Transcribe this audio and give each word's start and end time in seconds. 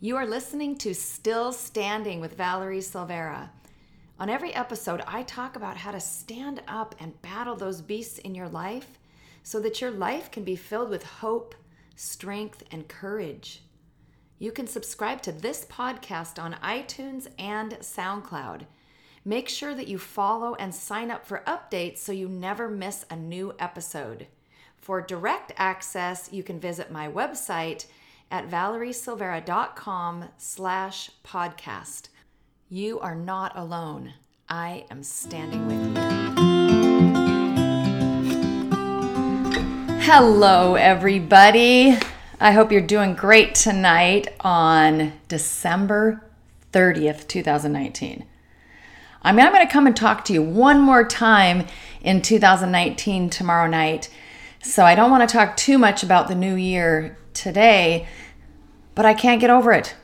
You 0.00 0.14
are 0.14 0.26
listening 0.26 0.76
to 0.76 0.94
Still 0.94 1.52
Standing 1.52 2.20
with 2.20 2.36
Valerie 2.36 2.80
Silveira. 2.80 3.50
On 4.20 4.30
every 4.30 4.54
episode, 4.54 5.02
I 5.08 5.24
talk 5.24 5.56
about 5.56 5.76
how 5.76 5.90
to 5.90 5.98
stand 5.98 6.62
up 6.68 6.94
and 7.00 7.20
battle 7.20 7.56
those 7.56 7.82
beasts 7.82 8.20
in 8.20 8.32
your 8.32 8.48
life 8.48 9.00
so 9.42 9.58
that 9.58 9.80
your 9.80 9.90
life 9.90 10.30
can 10.30 10.44
be 10.44 10.54
filled 10.54 10.88
with 10.88 11.02
hope, 11.02 11.56
strength, 11.96 12.62
and 12.70 12.86
courage. 12.86 13.64
You 14.38 14.52
can 14.52 14.68
subscribe 14.68 15.20
to 15.22 15.32
this 15.32 15.64
podcast 15.64 16.40
on 16.40 16.54
iTunes 16.62 17.26
and 17.36 17.72
SoundCloud. 17.80 18.66
Make 19.24 19.48
sure 19.48 19.74
that 19.74 19.88
you 19.88 19.98
follow 19.98 20.54
and 20.54 20.72
sign 20.72 21.10
up 21.10 21.26
for 21.26 21.42
updates 21.44 21.98
so 21.98 22.12
you 22.12 22.28
never 22.28 22.68
miss 22.68 23.04
a 23.10 23.16
new 23.16 23.52
episode. 23.58 24.28
For 24.76 25.00
direct 25.00 25.50
access, 25.56 26.32
you 26.32 26.44
can 26.44 26.60
visit 26.60 26.92
my 26.92 27.08
website 27.08 27.86
at 28.30 28.48
valeriesilveira.com 28.48 30.24
slash 30.36 31.10
podcast. 31.24 32.08
You 32.68 33.00
are 33.00 33.14
not 33.14 33.56
alone. 33.56 34.14
I 34.48 34.84
am 34.90 35.02
standing 35.02 35.66
with 35.66 35.96
you. 35.96 36.18
Hello, 40.00 40.74
everybody. 40.74 41.96
I 42.40 42.52
hope 42.52 42.72
you're 42.72 42.80
doing 42.80 43.14
great 43.14 43.54
tonight 43.54 44.28
on 44.40 45.12
December 45.28 46.24
30th, 46.72 47.26
2019. 47.28 48.24
I 49.20 49.32
mean, 49.32 49.44
I'm 49.44 49.52
going 49.52 49.66
to 49.66 49.72
come 49.72 49.86
and 49.86 49.96
talk 49.96 50.24
to 50.26 50.32
you 50.32 50.42
one 50.42 50.80
more 50.80 51.04
time 51.06 51.66
in 52.00 52.22
2019 52.22 53.28
tomorrow 53.30 53.66
night. 53.68 54.08
So 54.62 54.84
I 54.84 54.94
don't 54.94 55.10
want 55.10 55.28
to 55.28 55.32
talk 55.32 55.56
too 55.56 55.78
much 55.78 56.02
about 56.02 56.28
the 56.28 56.34
new 56.34 56.54
year 56.54 57.18
today, 57.34 58.06
but 58.98 59.06
I 59.06 59.14
can't 59.14 59.40
get 59.40 59.48
over 59.48 59.70
it. 59.70 59.94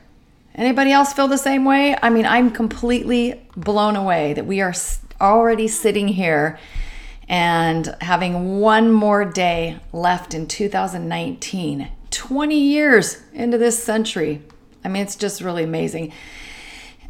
Anybody 0.55 0.93
else 0.93 1.11
feel 1.11 1.27
the 1.27 1.37
same 1.37 1.65
way? 1.65 1.97
I 2.01 2.09
mean, 2.09 2.25
I'm 2.25 2.49
completely 2.49 3.45
blown 3.57 3.97
away 3.97 4.31
that 4.31 4.45
we 4.45 4.61
are 4.61 4.73
already 5.19 5.67
sitting 5.67 6.07
here 6.07 6.57
and 7.27 7.93
having 7.99 8.61
one 8.61 8.93
more 8.93 9.25
day 9.25 9.81
left 9.91 10.33
in 10.33 10.47
2019. 10.47 11.89
20 12.09 12.57
years 12.57 13.21
into 13.33 13.57
this 13.57 13.83
century. 13.83 14.41
I 14.85 14.87
mean, 14.87 15.03
it's 15.03 15.17
just 15.17 15.41
really 15.41 15.65
amazing. 15.65 16.13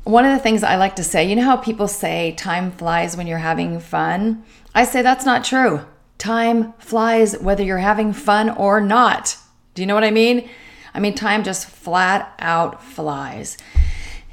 One 0.06 0.26
of 0.26 0.36
the 0.36 0.42
things 0.42 0.64
I 0.64 0.78
like 0.78 0.96
to 0.96 1.04
say, 1.04 1.30
you 1.30 1.36
know 1.36 1.44
how 1.44 1.56
people 1.56 1.88
say 1.88 2.32
time 2.32 2.72
flies 2.72 3.16
when 3.16 3.28
you're 3.28 3.38
having 3.38 3.80
fun? 3.80 4.44
I 4.74 4.86
say 4.86 5.04
that's 5.04 5.24
not 5.24 5.44
true. 5.44 5.82
Time 6.18 6.74
flies 6.80 7.38
whether 7.38 7.64
you're 7.64 7.78
having 7.78 8.12
fun 8.12 8.50
or 8.50 8.82
not. 8.82 9.38
Do 9.76 9.84
you 9.84 9.86
know 9.86 9.94
what 9.94 10.04
I 10.04 10.10
mean? 10.10 10.50
I 10.96 11.00
mean, 11.00 11.14
time 11.14 11.44
just 11.44 11.68
flat 11.68 12.34
out 12.40 12.82
flies. 12.82 13.58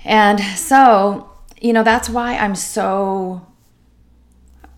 And 0.05 0.41
so, 0.41 1.29
you 1.61 1.73
know, 1.73 1.83
that's 1.83 2.09
why 2.09 2.37
I'm 2.37 2.55
so, 2.55 3.45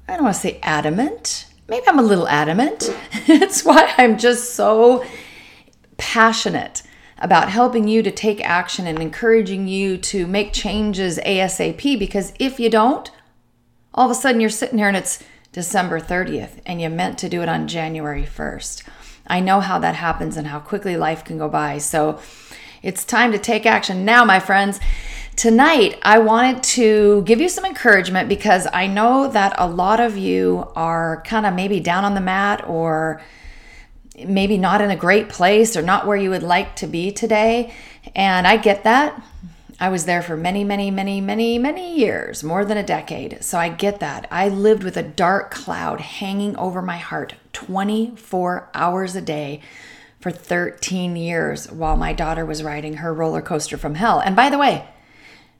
I 0.08 0.14
don't 0.14 0.24
want 0.24 0.34
to 0.34 0.40
say 0.40 0.58
adamant. 0.62 1.46
Maybe 1.68 1.86
I'm 1.86 1.98
a 1.98 2.02
little 2.02 2.26
adamant. 2.26 2.88
it's 3.26 3.64
why 3.64 3.92
I'm 3.98 4.16
just 4.16 4.54
so 4.54 5.04
passionate 5.98 6.82
about 7.18 7.50
helping 7.50 7.86
you 7.86 8.02
to 8.02 8.10
take 8.10 8.42
action 8.42 8.86
and 8.86 8.98
encouraging 8.98 9.68
you 9.68 9.98
to 9.98 10.26
make 10.26 10.54
changes 10.54 11.18
ASAP. 11.18 11.98
Because 11.98 12.32
if 12.38 12.58
you 12.58 12.70
don't, 12.70 13.10
all 13.92 14.06
of 14.06 14.10
a 14.10 14.18
sudden 14.18 14.40
you're 14.40 14.48
sitting 14.48 14.78
here 14.78 14.88
and 14.88 14.96
it's 14.96 15.22
December 15.52 16.00
30th 16.00 16.60
and 16.64 16.80
you 16.80 16.88
meant 16.88 17.18
to 17.18 17.28
do 17.28 17.42
it 17.42 17.48
on 17.48 17.68
January 17.68 18.24
1st. 18.24 18.88
I 19.26 19.40
know 19.40 19.60
how 19.60 19.78
that 19.78 19.94
happens 19.94 20.36
and 20.36 20.46
how 20.46 20.60
quickly 20.60 20.96
life 20.96 21.24
can 21.24 21.38
go 21.38 21.48
by. 21.48 21.78
So 21.78 22.20
it's 22.82 23.04
time 23.04 23.32
to 23.32 23.38
take 23.38 23.64
action 23.66 24.04
now, 24.04 24.24
my 24.24 24.40
friends. 24.40 24.80
Tonight, 25.36 25.98
I 26.02 26.18
wanted 26.18 26.62
to 26.62 27.22
give 27.22 27.40
you 27.40 27.48
some 27.48 27.64
encouragement 27.64 28.28
because 28.28 28.68
I 28.72 28.86
know 28.86 29.26
that 29.28 29.54
a 29.58 29.66
lot 29.66 29.98
of 29.98 30.16
you 30.16 30.70
are 30.76 31.22
kind 31.26 31.44
of 31.44 31.54
maybe 31.54 31.80
down 31.80 32.04
on 32.04 32.14
the 32.14 32.20
mat 32.20 32.64
or 32.68 33.20
maybe 34.24 34.56
not 34.58 34.80
in 34.80 34.90
a 34.90 34.96
great 34.96 35.28
place 35.28 35.76
or 35.76 35.82
not 35.82 36.06
where 36.06 36.16
you 36.16 36.30
would 36.30 36.44
like 36.44 36.76
to 36.76 36.86
be 36.86 37.10
today. 37.10 37.72
And 38.14 38.46
I 38.46 38.56
get 38.58 38.84
that. 38.84 39.20
I 39.80 39.88
was 39.88 40.04
there 40.04 40.22
for 40.22 40.36
many, 40.36 40.62
many, 40.62 40.90
many, 40.90 41.20
many, 41.20 41.58
many 41.58 41.98
years, 41.98 42.44
more 42.44 42.64
than 42.64 42.76
a 42.76 42.82
decade. 42.82 43.42
So 43.42 43.58
I 43.58 43.68
get 43.68 44.00
that. 44.00 44.28
I 44.30 44.48
lived 44.48 44.84
with 44.84 44.96
a 44.96 45.02
dark 45.02 45.50
cloud 45.50 46.00
hanging 46.00 46.56
over 46.56 46.80
my 46.80 46.96
heart 46.96 47.34
24 47.52 48.70
hours 48.72 49.16
a 49.16 49.20
day 49.20 49.60
for 50.20 50.30
13 50.30 51.16
years 51.16 51.70
while 51.70 51.96
my 51.96 52.12
daughter 52.12 52.46
was 52.46 52.62
riding 52.62 52.94
her 52.94 53.12
roller 53.12 53.42
coaster 53.42 53.76
from 53.76 53.96
hell. 53.96 54.20
And 54.20 54.36
by 54.36 54.48
the 54.48 54.58
way, 54.58 54.86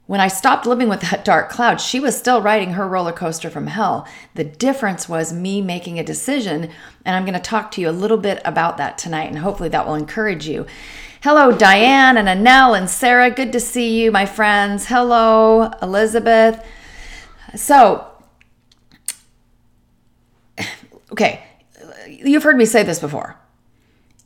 when 0.07 0.19
I 0.19 0.27
stopped 0.27 0.67
living 0.67 0.87
with 0.87 1.01
that 1.01 1.25
dark 1.25 1.49
cloud, 1.49 1.81
she 1.81 1.99
was 1.99 2.15
still 2.15 2.41
riding 2.41 2.73
her 2.73 2.87
roller 2.87 3.11
coaster 3.11 3.49
from 3.49 3.67
hell. 3.67 4.07
The 4.35 4.43
difference 4.43 5.09
was 5.09 5.33
me 5.33 5.61
making 5.61 5.97
a 5.97 6.03
decision, 6.03 6.69
and 7.03 7.15
I'm 7.15 7.25
going 7.25 7.33
to 7.33 7.39
talk 7.39 7.71
to 7.71 7.81
you 7.81 7.89
a 7.89 7.91
little 7.91 8.17
bit 8.17 8.39
about 8.45 8.77
that 8.77 8.99
tonight, 8.99 9.29
and 9.29 9.39
hopefully 9.39 9.69
that 9.69 9.87
will 9.87 9.95
encourage 9.95 10.47
you. 10.47 10.67
Hello, 11.25 11.51
Diane 11.51 12.17
and 12.17 12.27
Annelle 12.27 12.77
and 12.77 12.87
Sarah. 12.87 13.31
Good 13.31 13.51
to 13.53 13.59
see 13.59 13.99
you, 13.99 14.11
my 14.11 14.27
friends. 14.27 14.85
Hello, 14.85 15.71
Elizabeth. 15.81 16.63
So, 17.55 18.05
okay, 21.11 21.43
you've 22.07 22.43
heard 22.43 22.57
me 22.57 22.65
say 22.65 22.83
this 22.83 22.99
before. 22.99 23.37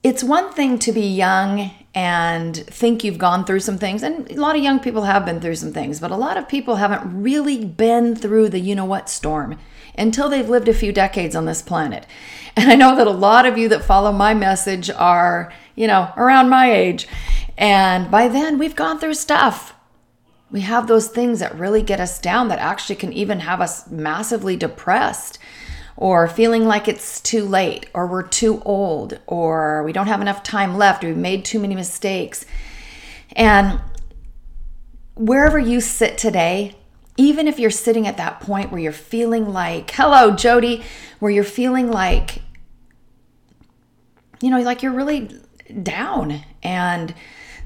It's 0.03 0.25
one 0.25 0.51
thing 0.51 0.77
to 0.79 0.91
be 0.91 1.07
young 1.07 1.71
and 1.95 2.57
think 2.57 3.05
you've 3.05 3.17
gone 3.17 3.45
through 3.45 3.61
some 3.61 3.77
things, 3.77 4.03
and 4.03 4.29
a 4.29 4.35
lot 4.35 4.57
of 4.57 4.61
young 4.61 4.81
people 4.81 5.03
have 5.03 5.25
been 5.25 5.39
through 5.39 5.55
some 5.55 5.71
things, 5.71 6.01
but 6.01 6.11
a 6.11 6.17
lot 6.17 6.35
of 6.35 6.49
people 6.49 6.75
haven't 6.75 7.23
really 7.23 7.63
been 7.63 8.13
through 8.13 8.49
the 8.49 8.59
you 8.59 8.75
know 8.75 8.83
what 8.83 9.09
storm 9.09 9.57
until 9.97 10.27
they've 10.27 10.49
lived 10.49 10.67
a 10.67 10.73
few 10.73 10.91
decades 10.91 11.35
on 11.35 11.45
this 11.45 11.61
planet. 11.61 12.05
And 12.55 12.69
I 12.69 12.75
know 12.75 12.95
that 12.95 13.07
a 13.07 13.11
lot 13.11 13.45
of 13.45 13.57
you 13.57 13.69
that 13.69 13.85
follow 13.85 14.11
my 14.11 14.33
message 14.33 14.89
are 14.89 15.53
you 15.79 15.87
know, 15.87 16.11
around 16.17 16.49
my 16.49 16.69
age. 16.69 17.07
And 17.57 18.11
by 18.11 18.27
then, 18.27 18.59
we've 18.59 18.75
gone 18.75 18.99
through 18.99 19.13
stuff. 19.13 19.73
We 20.51 20.59
have 20.61 20.87
those 20.87 21.07
things 21.07 21.39
that 21.39 21.57
really 21.57 21.81
get 21.81 22.01
us 22.01 22.19
down 22.19 22.49
that 22.49 22.59
actually 22.59 22.97
can 22.97 23.13
even 23.13 23.39
have 23.39 23.61
us 23.61 23.89
massively 23.89 24.57
depressed 24.57 25.39
or 25.95 26.27
feeling 26.27 26.65
like 26.65 26.89
it's 26.89 27.21
too 27.21 27.45
late 27.45 27.85
or 27.93 28.07
we're 28.07 28.27
too 28.27 28.61
old 28.65 29.19
or 29.25 29.83
we 29.83 29.93
don't 29.93 30.07
have 30.07 30.19
enough 30.19 30.43
time 30.43 30.77
left 30.77 31.01
or 31.01 31.07
we've 31.07 31.17
made 31.17 31.45
too 31.45 31.59
many 31.59 31.75
mistakes. 31.75 32.45
And 33.37 33.79
wherever 35.15 35.57
you 35.57 35.79
sit 35.79 36.17
today, 36.17 36.75
even 37.15 37.47
if 37.47 37.57
you're 37.57 37.71
sitting 37.71 38.05
at 38.05 38.17
that 38.17 38.41
point 38.41 38.69
where 38.69 38.81
you're 38.81 38.91
feeling 38.91 39.53
like, 39.53 39.91
hello, 39.91 40.31
Jody, 40.31 40.83
where 41.19 41.31
you're 41.31 41.45
feeling 41.45 41.89
like, 41.89 42.41
you 44.41 44.49
know, 44.49 44.59
like 44.59 44.83
you're 44.83 44.91
really 44.91 45.39
down 45.83 46.43
and 46.63 47.13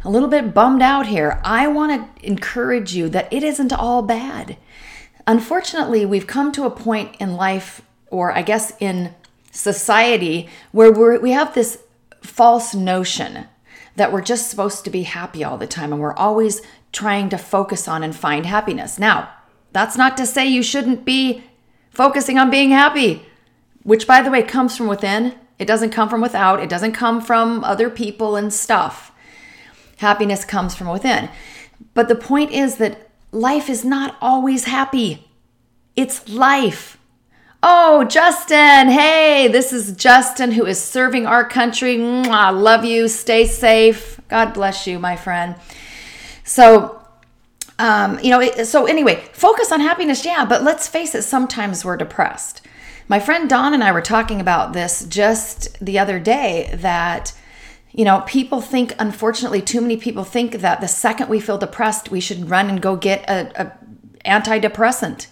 a 0.03 0.09
little 0.09 0.27
bit 0.27 0.53
bummed 0.53 0.81
out 0.81 1.07
here, 1.07 1.39
I 1.43 1.67
want 1.67 2.17
to 2.19 2.25
encourage 2.27 2.93
you 2.93 3.09
that 3.09 3.31
it 3.31 3.43
isn't 3.43 3.71
all 3.71 4.01
bad. 4.01 4.57
Unfortunately, 5.25 6.05
we've 6.05 6.27
come 6.27 6.51
to 6.51 6.65
a 6.65 6.71
point 6.71 7.15
in 7.19 7.35
life, 7.35 7.81
or 8.09 8.31
I 8.31 8.41
guess 8.41 8.73
in 8.79 9.15
society, 9.51 10.49
where 10.71 10.91
we're, 10.91 11.19
we 11.19 11.31
have 11.31 11.53
this 11.53 11.79
false 12.21 12.75
notion 12.75 13.45
that 13.95 14.11
we're 14.11 14.21
just 14.21 14.49
supposed 14.49 14.83
to 14.83 14.89
be 14.89 15.03
happy 15.03 15.43
all 15.43 15.57
the 15.57 15.67
time 15.67 15.93
and 15.93 16.01
we're 16.01 16.15
always 16.15 16.61
trying 16.91 17.29
to 17.29 17.37
focus 17.37 17.87
on 17.87 18.03
and 18.03 18.15
find 18.15 18.45
happiness. 18.45 18.99
Now, 18.99 19.29
that's 19.71 19.97
not 19.97 20.17
to 20.17 20.25
say 20.25 20.45
you 20.45 20.63
shouldn't 20.63 21.05
be 21.05 21.43
focusing 21.89 22.37
on 22.37 22.49
being 22.49 22.71
happy, 22.71 23.25
which, 23.83 24.07
by 24.07 24.21
the 24.21 24.31
way, 24.31 24.43
comes 24.43 24.75
from 24.75 24.87
within. 24.87 25.33
It 25.63 25.65
doesn't 25.65 25.91
come 25.91 26.09
from 26.09 26.19
without, 26.19 26.59
it 26.59 26.67
doesn't 26.67 26.91
come 26.91 27.21
from 27.21 27.63
other 27.63 27.89
people 27.89 28.35
and 28.35 28.53
stuff. 28.53 29.13
Happiness 29.99 30.43
comes 30.43 30.75
from 30.75 30.89
within. 30.89 31.29
But 31.93 32.09
the 32.09 32.15
point 32.15 32.51
is 32.51 32.75
that 32.79 33.09
life 33.31 33.69
is 33.69 33.85
not 33.85 34.17
always 34.19 34.65
happy, 34.65 35.25
it's 35.95 36.27
life. 36.27 36.97
Oh, 37.65 38.03
Justin, 38.03 38.89
hey, 38.89 39.47
this 39.47 39.71
is 39.71 39.95
Justin 39.95 40.51
who 40.51 40.65
is 40.65 40.83
serving 40.83 41.25
our 41.25 41.47
country. 41.47 42.03
I 42.03 42.49
love 42.49 42.83
you. 42.83 43.07
Stay 43.07 43.45
safe. 43.45 44.19
God 44.27 44.53
bless 44.53 44.85
you, 44.85 44.99
my 44.99 45.15
friend. 45.15 45.55
So, 46.43 47.01
um, 47.79 48.19
you 48.19 48.31
know, 48.31 48.65
so 48.65 48.85
anyway, 48.85 49.23
focus 49.31 49.71
on 49.71 49.79
happiness, 49.79 50.25
yeah, 50.25 50.43
but 50.43 50.61
let's 50.61 50.89
face 50.89 51.15
it, 51.15 51.21
sometimes 51.21 51.85
we're 51.85 51.95
depressed. 51.95 52.67
My 53.07 53.19
friend 53.19 53.49
Don 53.49 53.73
and 53.73 53.83
I 53.83 53.91
were 53.91 54.01
talking 54.01 54.39
about 54.39 54.73
this 54.73 55.05
just 55.05 55.79
the 55.83 55.99
other 55.99 56.19
day 56.19 56.69
that 56.75 57.33
you 57.93 58.05
know, 58.05 58.21
people 58.25 58.59
think, 58.59 58.95
unfortunately, 58.97 59.61
too 59.61 59.79
many 59.79 59.97
people 59.97 60.23
think 60.23 60.53
that 60.53 60.81
the 60.81 60.87
second 60.87 61.29
we 61.29 61.39
feel 61.39 61.59
depressed, 61.59 62.09
we 62.09 62.19
should 62.19 62.49
run 62.49 62.67
and 62.67 62.81
go 62.81 62.95
get 62.95 63.23
a, 63.29 63.61
a 63.61 63.77
antidepressant. 64.25 65.27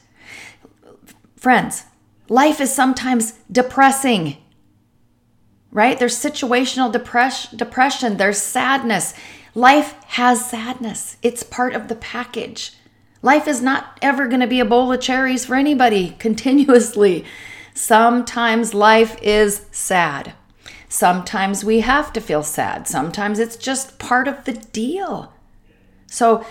Friends, 1.36 1.86
life 2.30 2.62
is 2.62 2.72
sometimes 2.72 3.34
depressing, 3.52 4.38
right? 5.72 5.98
There's 5.98 6.16
situational 6.16 6.92
depression, 6.92 7.58
depression, 7.58 8.18
there's 8.18 8.38
sadness. 8.38 9.16
Life 9.56 9.96
has 10.10 10.48
sadness, 10.48 11.18
it's 11.24 11.42
part 11.42 11.74
of 11.74 11.88
the 11.88 11.96
package. 11.96 12.74
Life 13.24 13.48
is 13.48 13.62
not 13.62 13.98
ever 14.02 14.28
going 14.28 14.40
to 14.42 14.48
be 14.48 14.60
a 14.60 14.66
bowl 14.66 14.92
of 14.92 15.02
cherries 15.02 15.46
for 15.46 15.56
anybody 15.56 16.16
continuously. 16.20 17.26
Sometimes 17.74 18.74
life 18.74 19.18
is 19.22 19.66
sad. 19.72 20.34
Sometimes 20.90 21.64
we 21.64 21.80
have 21.80 22.12
to 22.14 22.22
feel 22.22 22.44
sad. 22.44 22.88
Sometimes 22.88 23.40
it's 23.40 23.56
just 23.56 23.98
part 23.98 24.28
of 24.28 24.44
the 24.44 24.54
deal. 24.54 25.34
So 26.08 26.46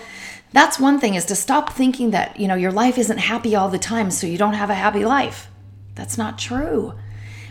that's 0.51 0.79
one 0.79 0.99
thing 0.99 1.13
is 1.15 1.25
to 1.25 1.35
stop 1.35 1.71
thinking 1.71 2.11
that, 2.11 2.39
you 2.39 2.47
know, 2.47 2.55
your 2.55 2.71
life 2.71 2.97
isn't 2.97 3.19
happy 3.19 3.55
all 3.55 3.69
the 3.69 3.77
time 3.77 4.09
so 4.09 4.25
you 4.25 4.37
don't 4.37 4.55
have 4.55 4.71
a 4.71 4.75
happy 4.75 5.05
life. 5.05 5.47
That's 5.95 6.17
not 6.17 6.39
true. 6.39 6.93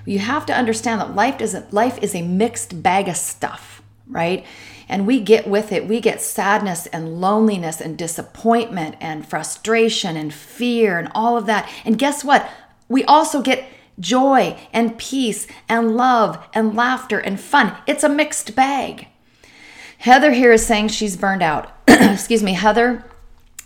You 0.04 0.18
have 0.18 0.46
to 0.46 0.56
understand 0.56 1.00
that 1.00 1.14
life 1.14 1.40
isn't 1.40 1.72
life 1.72 1.98
is 2.02 2.14
a 2.14 2.22
mixed 2.22 2.82
bag 2.82 3.08
of 3.08 3.16
stuff, 3.16 3.82
right? 4.08 4.44
And 4.88 5.06
we 5.06 5.20
get 5.20 5.46
with 5.46 5.70
it, 5.70 5.86
we 5.86 6.00
get 6.00 6.20
sadness 6.20 6.86
and 6.86 7.20
loneliness 7.20 7.80
and 7.80 7.96
disappointment 7.96 8.96
and 9.00 9.24
frustration 9.24 10.16
and 10.16 10.34
fear 10.34 10.98
and 10.98 11.12
all 11.14 11.36
of 11.36 11.46
that. 11.46 11.70
And 11.84 11.96
guess 11.96 12.24
what? 12.24 12.50
We 12.90 13.04
also 13.04 13.40
get 13.40 13.66
joy 14.00 14.58
and 14.72 14.98
peace 14.98 15.46
and 15.68 15.96
love 15.96 16.44
and 16.52 16.74
laughter 16.74 17.18
and 17.18 17.40
fun. 17.40 17.74
It's 17.86 18.04
a 18.04 18.08
mixed 18.08 18.54
bag. 18.54 19.06
Heather 19.98 20.32
here 20.32 20.52
is 20.52 20.66
saying 20.66 20.88
she's 20.88 21.16
burned 21.16 21.42
out. 21.42 21.72
Excuse 21.88 22.42
me, 22.42 22.54
Heather, 22.54 23.04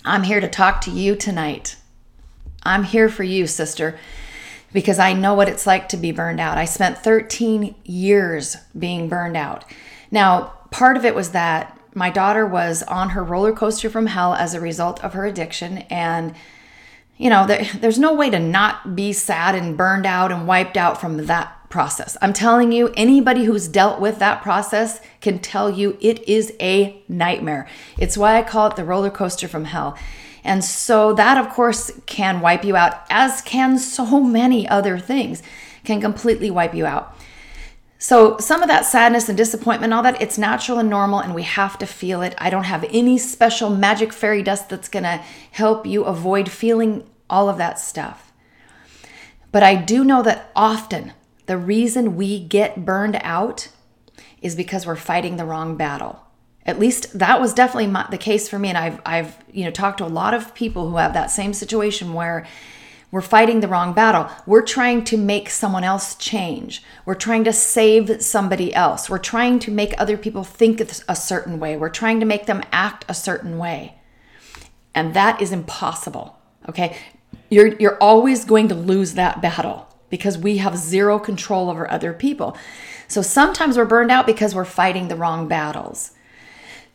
I'm 0.05 0.25
here 0.25 0.41
to 0.41 0.49
talk 0.49 0.82
to 0.82 0.91
you 0.91 1.17
tonight. 1.17 1.76
I'm 2.62 2.85
here 2.85 3.09
for 3.09 3.23
you, 3.23 3.47
sister, 3.47 3.99
because 4.73 4.99
I 4.99 5.15
know 5.15 5.32
what 5.35 5.49
it's 5.49 5.67
like 5.67 5.88
to 5.91 5.97
be 5.97 6.12
burned 6.12 6.41
out. 6.41 6.59
I 6.59 6.67
spent 6.67 6.99
13 6.99 7.75
years 7.85 8.56
being 8.79 9.09
burned 9.09 9.37
out. 9.37 9.65
Now, 10.11 10.53
part 10.71 10.97
of 10.97 11.05
it 11.05 11.15
was 11.15 11.31
that 11.31 11.79
my 11.94 12.11
daughter 12.11 12.44
was 12.44 12.82
on 12.82 13.11
her 13.11 13.25
roller 13.25 13.53
coaster 13.53 13.88
from 13.88 14.06
hell 14.06 14.35
as 14.35 14.53
a 14.53 14.61
result 14.61 15.03
of 15.03 15.15
her 15.15 15.25
addiction 15.25 15.79
and 15.88 16.35
you 17.16 17.31
know, 17.31 17.46
there, 17.46 17.64
there's 17.81 17.99
no 17.99 18.14
way 18.14 18.31
to 18.31 18.38
not 18.38 18.96
be 18.96 19.12
sad 19.12 19.55
and 19.55 19.76
burned 19.76 20.06
out 20.06 20.32
and 20.32 20.46
wiped 20.46 20.76
out 20.76 21.00
from 21.00 21.26
that 21.26 21.69
process. 21.69 22.16
I'm 22.22 22.32
telling 22.32 22.72
you, 22.72 22.93
anybody 22.96 23.44
who's 23.44 23.69
dealt 23.69 24.00
with 24.00 24.19
that 24.19 24.43
process 24.43 25.00
can 25.20 25.38
tell 25.38 25.70
you 25.70 25.96
it 26.00 26.22
is 26.28 26.52
a 26.61 27.02
nightmare. 27.08 27.69
It's 27.99 28.16
why 28.16 28.37
I 28.37 28.43
call 28.43 28.69
it 28.69 28.76
the 28.76 28.84
roller 28.84 29.11
coaster 29.11 29.49
from 29.49 29.64
hell. 29.64 29.96
And 30.44 30.62
so 30.64 31.14
that, 31.14 31.38
of 31.38 31.52
course, 31.52 31.90
can 32.06 32.40
wipe 32.40 32.64
you 32.64 32.76
out, 32.76 33.00
as 33.11 33.40
can 33.43 33.78
so 33.78 34.20
many 34.25 34.69
other 34.69 34.99
things, 34.99 35.43
can 35.84 36.00
completely 36.00 36.50
wipe 36.50 36.75
you 36.75 36.87
out. 36.87 37.13
So, 37.99 38.37
some 38.38 38.62
of 38.62 38.69
that 38.69 38.85
sadness 38.85 39.29
and 39.29 39.38
disappointment, 39.38 39.93
all 39.93 40.02
that, 40.02 40.20
it's 40.20 40.37
natural 40.37 40.79
and 40.79 40.91
normal, 40.91 41.20
and 41.20 41.35
we 41.35 41.43
have 41.43 41.79
to 41.79 41.87
feel 41.87 42.23
it. 42.23 42.35
I 42.38 42.50
don't 42.50 42.64
have 42.64 42.85
any 42.91 43.17
special 43.19 43.70
magic 43.70 44.12
fairy 44.12 44.43
dust 44.43 44.69
that's 44.69 44.88
gonna 44.88 45.23
help 45.52 45.87
you 45.87 46.05
avoid 46.05 46.50
feeling 46.50 47.08
all 47.31 47.49
of 47.49 47.56
that 47.58 47.79
stuff. 47.79 48.32
But 49.52 49.62
I 49.62 49.76
do 49.76 50.05
know 50.05 50.23
that 50.23 50.50
often 50.55 51.12
the 51.46 51.56
reason 51.56 52.17
we 52.17 52.41
get 52.41 52.85
burned 52.85 53.19
out 53.23 53.69
is 54.43 54.55
because 54.55 54.87
we're 54.87 54.97
fighting 54.97 55.37
the 55.37 55.44
wrong 55.44 55.76
battle. 55.76 56.20
At 56.67 56.79
least 56.79 57.19
that 57.19 57.40
was 57.40 57.55
definitely 57.55 57.88
my, 57.88 58.06
the 58.11 58.19
case 58.19 58.49
for 58.49 58.58
me, 58.58 58.69
and 58.70 58.79
I've 58.79 59.00
I've 59.05 59.37
you 59.52 59.64
know 59.64 59.70
talked 59.70 59.99
to 59.99 60.05
a 60.05 60.08
lot 60.08 60.35
of 60.35 60.55
people 60.55 60.88
who 60.88 60.97
have 60.97 61.12
that 61.12 61.31
same 61.31 61.52
situation 61.52 62.14
where 62.14 62.47
we're 63.14 63.20
fighting 63.20 63.61
the 63.61 63.69
wrong 63.69 63.93
battle. 63.93 64.28
We're 64.44 64.66
trying 64.66 65.05
to 65.05 65.16
make 65.16 65.49
someone 65.49 65.84
else 65.84 66.16
change. 66.16 66.82
We're 67.06 67.14
trying 67.14 67.44
to 67.44 67.52
save 67.52 68.20
somebody 68.20 68.75
else. 68.75 69.08
We're 69.08 69.19
trying 69.19 69.61
to 69.61 69.70
make 69.70 69.94
other 69.99 70.16
people 70.16 70.43
think 70.43 70.81
a 70.81 71.14
certain 71.14 71.61
way. 71.61 71.76
We're 71.76 71.90
trying 71.90 72.19
to 72.19 72.26
make 72.26 72.46
them 72.46 72.64
act 72.72 73.05
a 73.08 73.14
certain 73.14 73.56
way. 73.56 73.94
And 74.96 75.14
that 75.14 75.40
is 75.40 75.52
impossible. 75.52 76.37
Okay? 76.69 76.96
You're 77.50 77.76
you're 77.76 77.99
always 77.99 78.44
going 78.44 78.66
to 78.66 78.75
lose 78.75 79.14
that 79.14 79.40
battle 79.40 79.87
because 80.11 80.37
we 80.37 80.56
have 80.56 80.76
zero 80.76 81.20
control 81.20 81.70
over 81.70 81.88
other 81.88 82.12
people. 82.12 82.56
So 83.06 83.22
sometimes 83.22 83.76
we're 83.76 83.84
burned 83.84 84.11
out 84.11 84.26
because 84.26 84.56
we're 84.56 84.64
fighting 84.64 85.06
the 85.06 85.14
wrong 85.14 85.46
battles. 85.46 86.11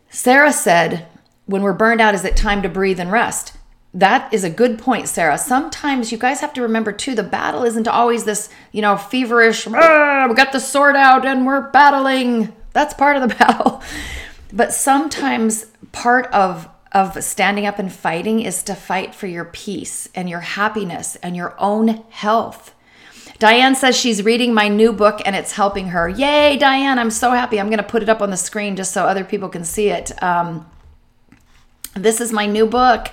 Sarah 0.09 0.51
said, 0.51 1.07
when 1.45 1.61
we're 1.61 1.71
burned 1.71 2.01
out, 2.01 2.13
is 2.13 2.25
it 2.25 2.35
time 2.35 2.61
to 2.63 2.67
breathe 2.67 2.99
and 2.99 3.09
rest? 3.09 3.53
That 3.93 4.31
is 4.31 4.43
a 4.43 4.49
good 4.49 4.77
point, 4.77 5.07
Sarah. 5.07 5.37
Sometimes 5.37 6.11
you 6.11 6.17
guys 6.17 6.41
have 6.41 6.53
to 6.53 6.61
remember 6.61 6.91
too, 6.91 7.15
the 7.15 7.23
battle 7.23 7.63
isn't 7.63 7.87
always 7.87 8.23
this, 8.23 8.49
you 8.71 8.81
know, 8.81 8.97
feverish, 8.97 9.65
we 9.65 9.73
got 9.73 10.51
the 10.51 10.59
sword 10.59 10.95
out 10.95 11.25
and 11.25 11.45
we're 11.45 11.69
battling. 11.71 12.53
That's 12.73 12.93
part 12.93 13.17
of 13.17 13.27
the 13.27 13.35
battle. 13.39 13.81
But 14.53 14.73
sometimes 14.73 15.67
part 15.91 16.27
of 16.27 16.69
of 16.91 17.23
standing 17.23 17.67
up 17.67 17.77
and 17.77 17.93
fighting 17.93 18.41
is 18.41 18.63
to 18.63 18.73
fight 18.73 19.13
for 19.13 19.27
your 19.27 19.45
peace 19.45 20.09
and 20.15 20.27
your 20.27 20.39
happiness 20.39 21.15
and 21.17 21.35
your 21.35 21.53
own 21.59 22.03
health. 22.09 22.73
Diane 23.37 23.75
says 23.75 23.95
she's 23.95 24.23
reading 24.23 24.53
my 24.53 24.67
new 24.67 24.91
book 24.91 25.21
and 25.23 25.35
it's 25.35 25.51
helping 25.51 25.89
her. 25.89 26.09
Yay, 26.09 26.57
Diane! 26.57 26.97
I'm 26.97 27.11
so 27.11 27.31
happy. 27.31 27.59
I'm 27.59 27.67
going 27.67 27.77
to 27.77 27.83
put 27.83 28.01
it 28.01 28.09
up 28.09 28.21
on 28.21 28.31
the 28.31 28.37
screen 28.37 28.75
just 28.75 28.91
so 28.91 29.05
other 29.05 29.23
people 29.23 29.49
can 29.49 29.63
see 29.63 29.89
it. 29.89 30.11
Um, 30.21 30.69
this 31.93 32.19
is 32.19 32.33
my 32.33 32.47
new 32.47 32.65
book. 32.65 33.09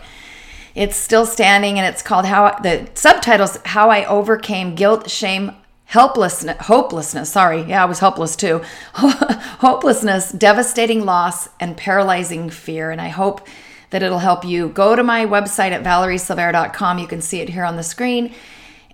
It's 0.76 0.94
still 0.94 1.24
standing 1.24 1.78
and 1.78 1.92
it's 1.92 2.02
called 2.02 2.26
how 2.26 2.58
the 2.58 2.86
subtitles 2.92 3.58
How 3.64 3.88
I 3.88 4.04
Overcame 4.04 4.74
Guilt, 4.74 5.08
Shame, 5.08 5.52
Helplessness, 5.86 6.58
Hopelessness. 6.66 7.32
Sorry. 7.32 7.62
Yeah, 7.62 7.82
I 7.82 7.86
was 7.86 8.00
hopeless 8.00 8.36
too. 8.36 8.62
Hopelessness, 8.92 10.32
devastating 10.32 11.06
loss, 11.06 11.48
and 11.58 11.78
paralyzing 11.78 12.50
fear. 12.50 12.90
And 12.90 13.00
I 13.00 13.08
hope 13.08 13.46
that 13.88 14.02
it'll 14.02 14.18
help 14.18 14.44
you. 14.44 14.68
Go 14.68 14.94
to 14.94 15.02
my 15.02 15.24
website 15.24 15.70
at 15.70 15.82
valeriesilveira.com. 15.82 16.98
You 16.98 17.06
can 17.06 17.22
see 17.22 17.40
it 17.40 17.48
here 17.48 17.64
on 17.64 17.76
the 17.76 17.82
screen 17.82 18.34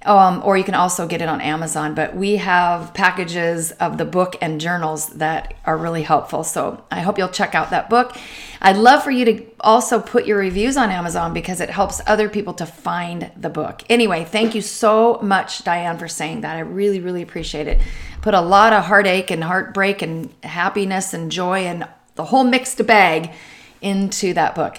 um, 0.04 0.43
or 0.44 0.56
you 0.56 0.64
can 0.64 0.75
also 0.75 1.06
get 1.06 1.22
it 1.22 1.28
on 1.28 1.40
Amazon. 1.40 1.94
But 1.94 2.16
we 2.16 2.37
have 2.37 2.93
packages 2.94 3.72
of 3.72 3.99
the 3.99 4.04
book 4.04 4.37
and 4.40 4.60
journals 4.60 5.08
that 5.14 5.54
are 5.64 5.76
really 5.76 6.02
helpful. 6.02 6.44
So 6.44 6.84
I 6.90 7.00
hope 7.00 7.19
you'll 7.19 7.28
check 7.28 7.54
out 7.54 7.70
that 7.70 7.88
book. 7.88 8.16
I'd 8.60 8.76
love 8.76 9.02
for 9.02 9.10
you 9.10 9.25
to 9.25 9.44
also 9.60 10.00
put 10.00 10.26
your 10.26 10.38
reviews 10.38 10.76
on 10.76 10.90
Amazon 10.90 11.32
because 11.32 11.60
it 11.60 11.70
helps 11.70 12.00
other 12.06 12.28
people 12.28 12.54
to 12.54 12.66
find 12.66 13.31
the 13.37 13.50
book. 13.50 13.82
Anyway, 13.88 14.25
thank 14.25 14.54
you 14.54 14.60
so 14.60 15.19
much, 15.22 15.64
Diane, 15.64 15.99
for 15.99 16.08
saying 16.08 16.43
that. 16.43 16.56
I 16.56 16.60
really, 16.60 17.00
really 17.00 17.22
appreciate 17.22 17.66
it. 17.66 17.81
Put 18.20 18.34
a 18.34 18.40
lot 18.40 18.72
of 18.72 18.84
heartache 18.84 19.31
and 19.31 19.43
heartbreak 19.43 20.02
and 20.02 20.32
happiness 20.44 21.12
and 21.12 21.31
joy 21.31 21.60
and 21.60 21.88
the 22.14 22.25
whole 22.25 22.44
mixed 22.44 22.84
bag 22.87 23.32
into 23.81 24.32
that 24.34 24.55
book. 24.55 24.78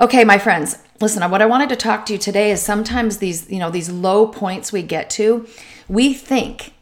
Okay, 0.00 0.24
my 0.24 0.38
friends, 0.38 0.78
listen, 1.00 1.28
what 1.30 1.42
I 1.42 1.46
wanted 1.46 1.70
to 1.70 1.76
talk 1.76 2.04
to 2.06 2.12
you 2.12 2.18
today 2.18 2.50
is 2.50 2.62
sometimes 2.62 3.18
these, 3.18 3.50
you 3.50 3.58
know, 3.58 3.70
these 3.70 3.90
low 3.90 4.26
points 4.26 4.72
we 4.72 4.82
get 4.82 5.08
to, 5.10 5.46
we 5.88 6.12
think 6.12 6.74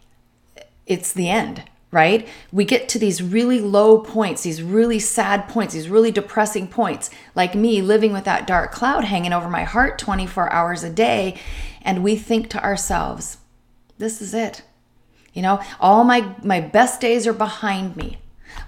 it's 0.87 1.13
the 1.13 1.29
end, 1.29 1.63
right? 1.93 2.29
We 2.51 2.65
get 2.65 2.89
to 2.91 2.99
these 2.99 3.23
really 3.23 3.61
low 3.61 3.99
points, 3.99 4.43
these 4.43 4.63
really 4.63 4.99
sad 4.99 5.49
points, 5.49 5.75
these 5.75 5.89
really 5.89 6.11
depressing 6.11 6.67
points, 6.67 7.11
like 7.35 7.55
me 7.55 7.81
living 7.81 8.13
with 8.13 8.25
that 8.25 8.47
dark 8.47 8.73
cloud 8.73 9.05
hanging 9.05 9.33
over 9.33 9.49
my 9.49 9.65
heart 9.65 9.99
24 9.99 10.53
hours 10.53 10.83
a 10.83 10.91
day. 10.91 11.39
And 11.83 12.03
we 12.03 12.17
think 12.17 12.51
to 12.51 12.63
ourselves, 12.63 13.39
this 13.99 14.21
is 14.21 14.35
it. 14.35 14.63
You 15.33 15.43
know, 15.43 15.63
all 15.79 16.03
my, 16.03 16.35
my 16.43 16.61
best 16.61 17.01
days 17.01 17.27
are 17.27 17.33
behind 17.33 17.97
me. 17.97 18.19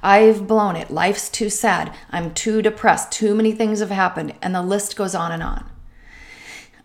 I've 0.03 0.47
blown 0.47 0.77
it. 0.77 0.91
Life's 0.91 1.29
too 1.29 1.51
sad. 1.51 1.95
I'm 2.11 2.33
too 2.33 2.63
depressed. 2.63 3.13
Too 3.13 3.35
many 3.35 3.53
things 3.53 3.81
have 3.81 3.91
happened. 3.91 4.35
And 4.41 4.55
the 4.55 4.63
list 4.63 4.97
goes 4.97 5.15
on 5.15 5.33
and 5.33 5.43
on. 5.43 5.71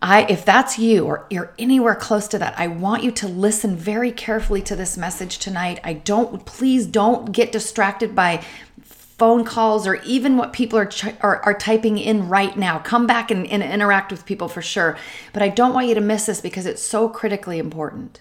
I, 0.02 0.26
if 0.28 0.44
that's 0.44 0.78
you 0.78 1.06
or 1.06 1.26
you're 1.30 1.54
anywhere 1.58 1.94
close 1.94 2.28
to 2.28 2.38
that, 2.38 2.58
I 2.58 2.66
want 2.68 3.02
you 3.02 3.10
to 3.12 3.26
listen 3.26 3.76
very 3.76 4.12
carefully 4.12 4.60
to 4.62 4.76
this 4.76 4.98
message 4.98 5.38
tonight. 5.38 5.80
I 5.82 5.94
don't, 5.94 6.44
please 6.44 6.86
don't 6.86 7.32
get 7.32 7.50
distracted 7.50 8.14
by 8.14 8.44
phone 8.82 9.44
calls 9.44 9.86
or 9.86 9.94
even 10.02 10.36
what 10.36 10.52
people 10.52 10.78
are, 10.78 10.90
are, 11.22 11.42
are, 11.42 11.54
typing 11.54 11.96
in 11.96 12.28
right 12.28 12.54
now. 12.54 12.78
Come 12.78 13.06
back 13.06 13.30
and, 13.30 13.46
and 13.46 13.62
interact 13.62 14.12
with 14.12 14.26
people 14.26 14.46
for 14.46 14.60
sure. 14.60 14.98
But 15.32 15.42
I 15.42 15.48
don't 15.48 15.72
want 15.72 15.88
you 15.88 15.94
to 15.94 16.02
miss 16.02 16.26
this 16.26 16.42
because 16.42 16.66
it's 16.66 16.82
so 16.82 17.08
critically 17.08 17.58
important. 17.58 18.20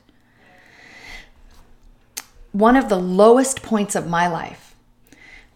One 2.53 2.77
of 2.77 2.87
the 2.87 2.97
lowest 2.97 3.61
points 3.61 3.95
of 3.95 4.07
my 4.07 4.27
life 4.27 4.64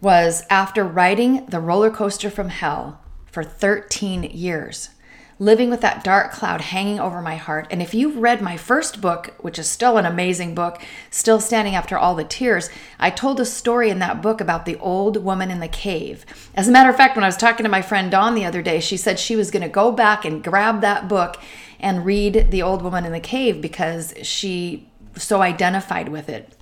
was 0.02 0.44
after 0.50 0.84
riding 0.84 1.46
the 1.48 1.60
roller 1.60 1.90
coaster 1.90 2.30
from 2.30 2.50
hell 2.50 3.02
for 3.26 3.44
13 3.44 4.24
years, 4.24 4.90
living 5.38 5.70
with 5.70 5.82
that 5.82 6.04
dark 6.04 6.32
cloud 6.32 6.62
hanging 6.62 7.00
over 7.00 7.22
my 7.22 7.36
heart. 7.36 7.68
And 7.70 7.82
if 7.82 7.94
you've 7.94 8.18
read 8.18 8.42
my 8.42 8.58
first 8.58 9.02
book, 9.02 9.34
which 9.40 9.60
is 9.60 9.70
still 9.70 9.98
an 9.98 10.06
amazing 10.06 10.56
book, 10.56 10.82
Still 11.12 11.40
Standing 11.40 11.76
After 11.76 11.98
All 11.98 12.16
the 12.16 12.24
Tears, 12.24 12.70
I 13.00 13.10
told 13.10 13.40
a 13.40 13.46
story 13.46 13.90
in 13.90 14.00
that 14.00 14.22
book 14.22 14.42
about 14.42 14.66
the 14.66 14.78
old 14.78 15.24
woman 15.24 15.52
in 15.52 15.60
the 15.60 15.68
cave. 15.68 16.26
As 16.56 16.68
a 16.68 16.72
matter 16.72 16.90
of 16.90 16.96
fact, 16.96 17.16
when 17.16 17.24
I 17.24 17.28
was 17.28 17.38
talking 17.38 17.64
to 17.64 17.70
my 17.70 17.82
friend 17.82 18.10
Dawn 18.10 18.36
the 18.36 18.46
other 18.46 18.62
day, 18.62 18.80
she 18.80 18.98
said 18.98 19.20
she 19.20 19.36
was 19.36 19.52
going 19.52 19.64
to 19.64 19.70
go 19.70 19.92
back 19.92 20.26
and 20.26 20.44
grab 20.44 20.82
that 20.82 21.08
book 21.08 21.38
and 21.80 22.06
read 22.06 22.52
The 22.52 22.62
Old 22.62 22.82
Woman 22.82 23.06
in 23.06 23.12
the 23.12 23.20
Cave 23.20 23.62
because 23.62 24.14
she 24.22 24.90
so 25.16 25.42
identified 25.42 26.10
with 26.10 26.30
it. 26.30 26.56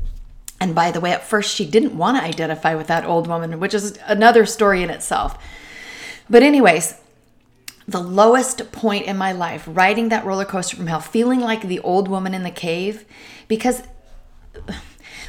And 0.59 0.73
by 0.73 0.91
the 0.91 0.99
way, 0.99 1.11
at 1.11 1.25
first 1.25 1.53
she 1.53 1.69
didn't 1.69 1.97
want 1.97 2.17
to 2.17 2.23
identify 2.23 2.75
with 2.75 2.87
that 2.87 3.05
old 3.05 3.27
woman, 3.27 3.59
which 3.59 3.73
is 3.73 3.97
another 4.05 4.45
story 4.45 4.81
in 4.81 4.89
itself. 4.89 5.37
But, 6.29 6.43
anyways, 6.43 6.95
the 7.87 8.01
lowest 8.01 8.71
point 8.71 9.05
in 9.05 9.17
my 9.17 9.31
life, 9.31 9.63
riding 9.67 10.09
that 10.09 10.25
roller 10.25 10.45
coaster 10.45 10.75
from 10.75 10.87
hell, 10.87 10.99
feeling 10.99 11.39
like 11.39 11.61
the 11.61 11.79
old 11.79 12.07
woman 12.07 12.33
in 12.33 12.43
the 12.43 12.51
cave, 12.51 13.05
because 13.47 13.83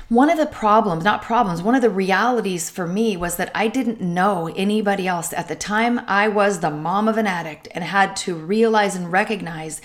one 0.09 0.31
of 0.31 0.39
the 0.39 0.47
problems, 0.47 1.05
not 1.05 1.21
problems, 1.21 1.63
one 1.63 1.75
of 1.75 1.83
the 1.83 1.91
realities 1.91 2.71
for 2.71 2.87
me 2.87 3.17
was 3.17 3.37
that 3.37 3.51
I 3.55 3.69
didn't 3.69 4.01
know 4.01 4.51
anybody 4.57 5.07
else. 5.07 5.35
At 5.35 5.49
the 5.49 5.55
time, 5.55 6.01
I 6.07 6.29
was 6.29 6.61
the 6.61 6.71
mom 6.71 7.07
of 7.07 7.19
an 7.19 7.27
addict 7.27 7.69
and 7.73 7.85
had 7.85 8.17
to 8.17 8.35
realize 8.35 8.97
and 8.97 9.13
recognize 9.13 9.83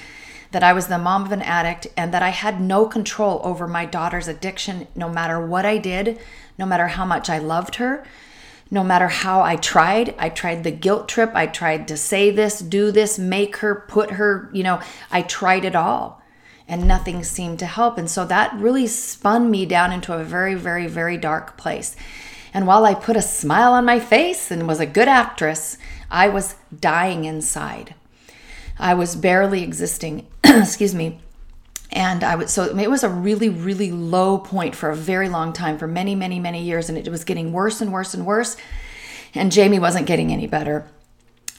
that 0.54 0.64
I 0.64 0.72
was 0.72 0.86
the 0.88 1.00
mom 1.00 1.26
of 1.26 1.32
an 1.32 1.42
addict 1.42 1.88
and 1.98 2.14
that 2.14 2.22
I 2.22 2.30
had 2.30 2.62
no 2.62 2.86
control 2.86 3.42
over 3.44 3.68
my 3.68 3.86
daughter's 3.86 4.28
addiction, 4.28 4.88
no 4.96 5.10
matter 5.10 5.44
what 5.44 5.66
I 5.66 5.80
did, 5.80 6.20
no 6.60 6.66
matter 6.66 6.88
how 6.88 7.06
much 7.06 7.28
I 7.28 7.40
loved 7.40 7.76
her, 7.76 8.06
no 8.70 8.84
matter 8.84 9.08
how 9.08 9.42
I 9.42 9.56
tried. 9.56 10.14
I 10.20 10.30
tried 10.30 10.64
the 10.64 10.72
guilt 10.72 11.10
trip. 11.10 11.32
I 11.34 11.48
tried 11.48 11.88
to 11.88 11.98
say 11.98 12.30
this, 12.30 12.60
do 12.60 12.92
this, 12.92 13.18
make 13.18 13.58
her, 13.58 13.84
put 13.88 14.12
her, 14.12 14.52
you 14.54 14.62
know, 14.62 14.80
I 15.12 15.24
tried 15.24 15.66
it 15.66 15.76
all 15.76 16.22
and 16.68 16.88
nothing 16.88 17.24
seemed 17.24 17.58
to 17.60 17.66
help. 17.66 17.98
And 17.98 18.10
so 18.10 18.24
that 18.26 18.54
really 18.54 18.86
spun 18.86 19.50
me 19.50 19.66
down 19.66 19.92
into 19.92 20.14
a 20.14 20.24
very, 20.24 20.54
very, 20.54 20.86
very 20.86 21.18
dark 21.18 21.58
place. 21.58 21.96
And 22.54 22.68
while 22.68 22.86
I 22.86 22.94
put 22.94 23.18
a 23.18 23.24
smile 23.24 23.74
on 23.74 23.86
my 23.86 24.00
face 24.00 24.52
and 24.52 24.68
was 24.68 24.80
a 24.80 24.86
good 24.86 25.08
actress, 25.08 25.80
I 26.12 26.30
was 26.30 26.56
dying 26.80 27.26
inside. 27.26 27.96
I 28.78 28.94
was 28.94 29.16
barely 29.16 29.64
existing, 29.64 30.28
excuse 30.44 30.96
me. 30.96 31.20
And 31.92 32.24
I 32.24 32.36
was, 32.36 32.52
so 32.52 32.76
it 32.76 32.90
was 32.90 33.04
a 33.04 33.10
really, 33.10 33.50
really 33.50 33.92
low 33.92 34.40
point 34.40 34.76
for 34.76 34.90
a 34.90 34.96
very 34.96 35.30
long 35.30 35.54
time, 35.54 35.78
for 35.78 35.88
many, 35.88 36.16
many, 36.16 36.40
many 36.40 36.64
years. 36.64 36.90
And 36.90 36.98
it 36.98 37.08
was 37.10 37.24
getting 37.24 37.54
worse 37.54 37.82
and 37.82 37.94
worse 37.94 38.16
and 38.16 38.26
worse. 38.26 38.58
And 39.36 39.52
Jamie 39.52 39.80
wasn't 39.80 40.08
getting 40.08 40.32
any 40.32 40.48
better. 40.48 40.88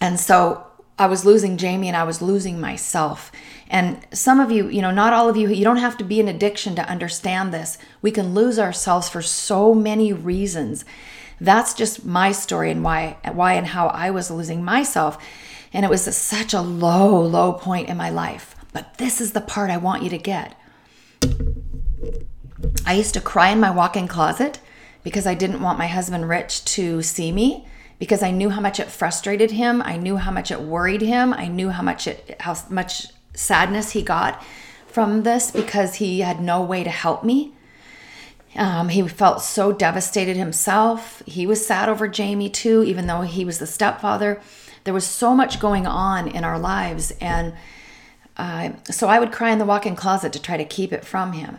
And 0.00 0.18
so 0.18 0.66
I 0.99 1.06
was 1.06 1.25
losing 1.25 1.56
Jamie 1.56 1.88
and 1.88 1.97
I 1.97 2.04
was 2.04 2.23
losing 2.23 2.61
myself. 2.61 3.33
And 3.68 4.06
some 4.12 4.38
of 4.38 4.50
you, 4.50 4.68
you 4.68 4.83
know, 4.83 4.90
not 4.90 5.12
all 5.12 5.28
of 5.28 5.37
you, 5.37 5.49
you 5.49 5.64
don't 5.64 5.78
have 5.78 5.97
to 5.99 6.04
be 6.04 6.21
in 6.21 6.28
addiction 6.28 6.75
to 6.76 6.88
understand 6.88 7.52
this. 7.52 7.78
We 8.02 8.11
can 8.11 8.35
lose 8.35 8.59
ourselves 8.59 9.09
for 9.09 9.23
so 9.23 9.75
many 9.75 10.12
reasons. 10.12 10.85
That's 11.40 11.75
just 11.75 12.04
my 12.04 12.30
story 12.33 12.71
and 12.71 12.85
why 12.85 13.16
why 13.33 13.54
and 13.54 13.66
how 13.66 13.88
I 13.88 14.11
was 14.11 14.30
losing 14.30 14.64
myself. 14.64 15.18
And 15.75 15.85
it 15.85 15.90
was 15.90 16.04
such 16.16 16.54
a 16.54 16.62
low, 16.62 17.21
low 17.21 17.52
point 17.52 17.90
in 17.90 17.99
my 17.99 18.09
life. 18.09 18.54
But 18.73 18.97
this 18.97 19.21
is 19.21 19.33
the 19.33 19.40
part 19.43 19.71
I 19.71 19.76
want 19.76 20.02
you 20.02 20.11
to 20.11 20.19
get. 20.19 20.57
I 22.87 22.95
used 22.95 23.14
to 23.14 23.21
cry 23.21 23.50
in 23.50 23.61
my 23.61 23.71
walk 23.71 23.97
in 23.97 24.09
closet 24.09 24.61
because 25.02 25.26
I 25.26 25.35
didn't 25.35 25.61
want 25.61 25.78
my 25.78 25.87
husband 25.87 26.28
Rich 26.28 26.64
to 26.66 27.02
see 27.02 27.33
me 27.33 27.66
because 27.99 28.23
I 28.23 28.31
knew 28.31 28.50
how 28.50 28.61
much 28.61 28.81
it 28.81 28.88
frustrated 28.88 29.50
him. 29.50 29.83
I 29.83 29.97
knew 29.97 30.16
how 30.16 30.31
much 30.31 30.50
it 30.50 30.61
worried 30.61 31.02
him. 31.02 31.35
I 31.35 31.49
knew 31.49 31.71
how 31.71 31.83
much 31.83 32.07
it 32.07 32.37
how 32.40 32.57
much 32.71 33.09
sadness 33.35 33.90
he 33.90 34.02
got 34.02 34.43
from 34.87 35.23
this 35.23 35.50
because 35.50 35.97
he 35.97 36.21
had 36.21 36.40
no 36.40 36.62
way 36.62 36.85
to 36.85 36.90
help 36.90 37.25
me. 37.25 37.52
Um, 38.57 38.88
he 38.88 39.07
felt 39.09 39.43
so 39.43 39.73
devastated 39.73 40.37
himself. 40.37 41.23
He 41.26 41.47
was 41.47 41.66
sad 41.66 41.88
over 41.88 42.07
Jamie 42.07 42.50
too, 42.50 42.85
even 42.85 43.07
though 43.07 43.23
he 43.23 43.45
was 43.45 43.59
the 43.59 43.66
stepfather. 43.66 44.40
There 44.85 44.95
was 44.95 45.07
so 45.07 45.35
much 45.35 45.61
going 45.61 45.87
on 45.87 46.29
in 46.29 46.45
our 46.45 46.59
lives, 46.59 47.12
and 47.21 47.55
uh, 48.37 48.71
so 48.91 49.09
I 49.09 49.19
would 49.19 49.33
cry 49.33 49.50
in 49.50 49.59
the 49.59 49.64
walk 49.64 49.87
in 49.87 49.97
closet 49.97 50.33
to 50.35 50.43
try 50.43 50.57
to 50.57 50.64
keep 50.64 50.93
it 50.93 51.05
from 51.05 51.33
him. 51.33 51.59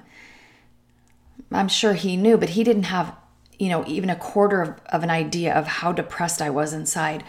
I'm 1.51 1.67
sure 1.67 1.93
he 1.93 2.17
knew, 2.17 2.37
but 2.37 2.49
he 2.49 2.63
didn't 2.63 2.83
have, 2.83 3.15
you 3.57 3.69
know, 3.69 3.83
even 3.87 4.09
a 4.09 4.15
quarter 4.15 4.61
of, 4.61 4.79
of 4.87 5.03
an 5.03 5.09
idea 5.09 5.53
of 5.53 5.67
how 5.67 5.91
depressed 5.91 6.41
I 6.41 6.49
was 6.49 6.73
inside. 6.73 7.23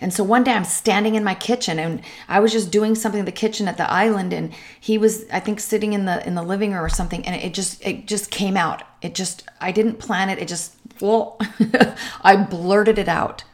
And 0.00 0.12
so 0.12 0.22
one 0.22 0.44
day 0.44 0.52
I'm 0.52 0.64
standing 0.64 1.14
in 1.14 1.24
my 1.24 1.34
kitchen 1.34 1.78
and 1.78 2.02
I 2.28 2.40
was 2.40 2.52
just 2.52 2.70
doing 2.70 2.94
something 2.94 3.20
in 3.20 3.24
the 3.24 3.32
kitchen 3.32 3.68
at 3.68 3.76
the 3.76 3.90
island 3.90 4.32
and 4.32 4.52
he 4.78 4.98
was 4.98 5.24
I 5.32 5.40
think 5.40 5.60
sitting 5.60 5.92
in 5.92 6.04
the 6.04 6.26
in 6.26 6.34
the 6.34 6.42
living 6.42 6.72
room 6.72 6.84
or 6.84 6.88
something 6.88 7.24
and 7.24 7.34
it 7.34 7.54
just 7.54 7.82
it 7.84 8.06
just 8.06 8.30
came 8.30 8.56
out. 8.56 8.82
It 9.00 9.14
just 9.14 9.44
I 9.60 9.72
didn't 9.72 9.98
plan 9.98 10.28
it. 10.28 10.38
It 10.38 10.48
just 10.48 10.74
well 11.00 11.38
I 12.22 12.36
blurted 12.36 12.98
it 12.98 13.08
out. 13.08 13.44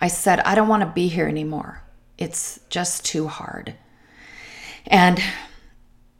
I 0.00 0.08
said, 0.08 0.40
"I 0.40 0.54
don't 0.54 0.68
want 0.68 0.82
to 0.82 0.86
be 0.86 1.08
here 1.08 1.26
anymore. 1.26 1.82
It's 2.18 2.60
just 2.70 3.04
too 3.04 3.28
hard." 3.28 3.74
And 4.86 5.20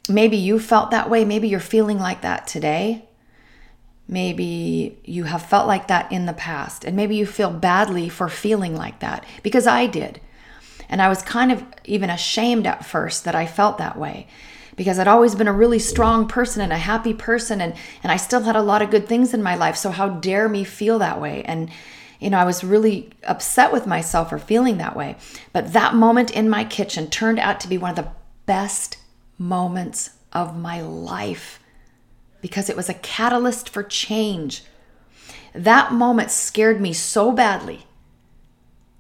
maybe 0.09 0.37
you 0.37 0.59
felt 0.59 0.91
that 0.91 1.11
way. 1.11 1.25
Maybe 1.25 1.49
you're 1.49 1.61
feeling 1.61 1.99
like 1.99 2.23
that 2.23 2.47
today. 2.47 3.07
Maybe 4.09 4.99
you 5.05 5.25
have 5.25 5.43
felt 5.43 5.67
like 5.67 5.89
that 5.89 6.11
in 6.13 6.27
the 6.27 6.33
past. 6.33 6.85
And 6.85 6.97
maybe 6.97 7.17
you 7.17 7.27
feel 7.27 7.51
badly 7.51 8.09
for 8.09 8.29
feeling 8.29 8.77
like 8.77 9.01
that 9.01 9.25
because 9.43 9.67
I 9.67 9.87
did. 9.87 10.21
And 10.89 11.03
I 11.03 11.09
was 11.09 11.23
kind 11.23 11.51
of 11.51 11.65
even 11.85 12.11
ashamed 12.11 12.67
at 12.67 12.85
first 12.85 13.25
that 13.25 13.35
I 13.35 13.47
felt 13.47 13.79
that 13.79 13.99
way 13.99 14.29
because 14.77 14.99
I'd 14.99 15.09
always 15.09 15.35
been 15.35 15.49
a 15.49 15.53
really 15.53 15.79
strong 15.79 16.29
person 16.29 16.63
and 16.63 16.73
a 16.73 16.79
happy 16.79 17.15
person 17.15 17.61
and 17.61 17.75
and 18.03 18.13
I 18.13 18.17
still 18.17 18.43
had 18.43 18.57
a 18.57 18.63
lot 18.63 18.83
of 18.83 18.91
good 18.91 19.09
things 19.09 19.35
in 19.35 19.43
my 19.43 19.57
life 19.57 19.77
so 19.77 19.91
how 19.91 20.09
dare 20.09 20.49
me 20.49 20.65
feel 20.65 20.99
that 21.01 21.21
way 21.21 21.43
and 21.45 21.71
you 22.21 22.31
know 22.31 22.39
I 22.39 22.45
was 22.45 22.65
really 22.65 23.11
upset 23.25 23.73
with 23.73 23.87
myself 23.87 24.31
for 24.31 24.39
feeling 24.39 24.79
that 24.79 24.97
way 24.97 25.17
but 25.53 25.73
that 25.73 25.95
moment 25.95 26.31
in 26.31 26.49
my 26.49 26.65
kitchen 26.65 27.09
turned 27.09 27.39
out 27.39 27.61
to 27.61 27.69
be 27.69 27.79
one 27.79 27.91
of 27.91 27.97
the 27.97 28.11
best 28.47 28.99
moments 29.39 30.11
of 30.33 30.57
my 30.57 30.81
life 30.81 31.61
because 32.41 32.69
it 32.71 32.77
was 32.77 32.89
a 32.89 32.95
catalyst 32.95 33.69
for 33.69 33.83
change. 33.83 34.63
That 35.55 35.93
moment 35.93 36.31
scared 36.31 36.81
me 36.81 36.93
so 36.93 37.33
badly. 37.33 37.87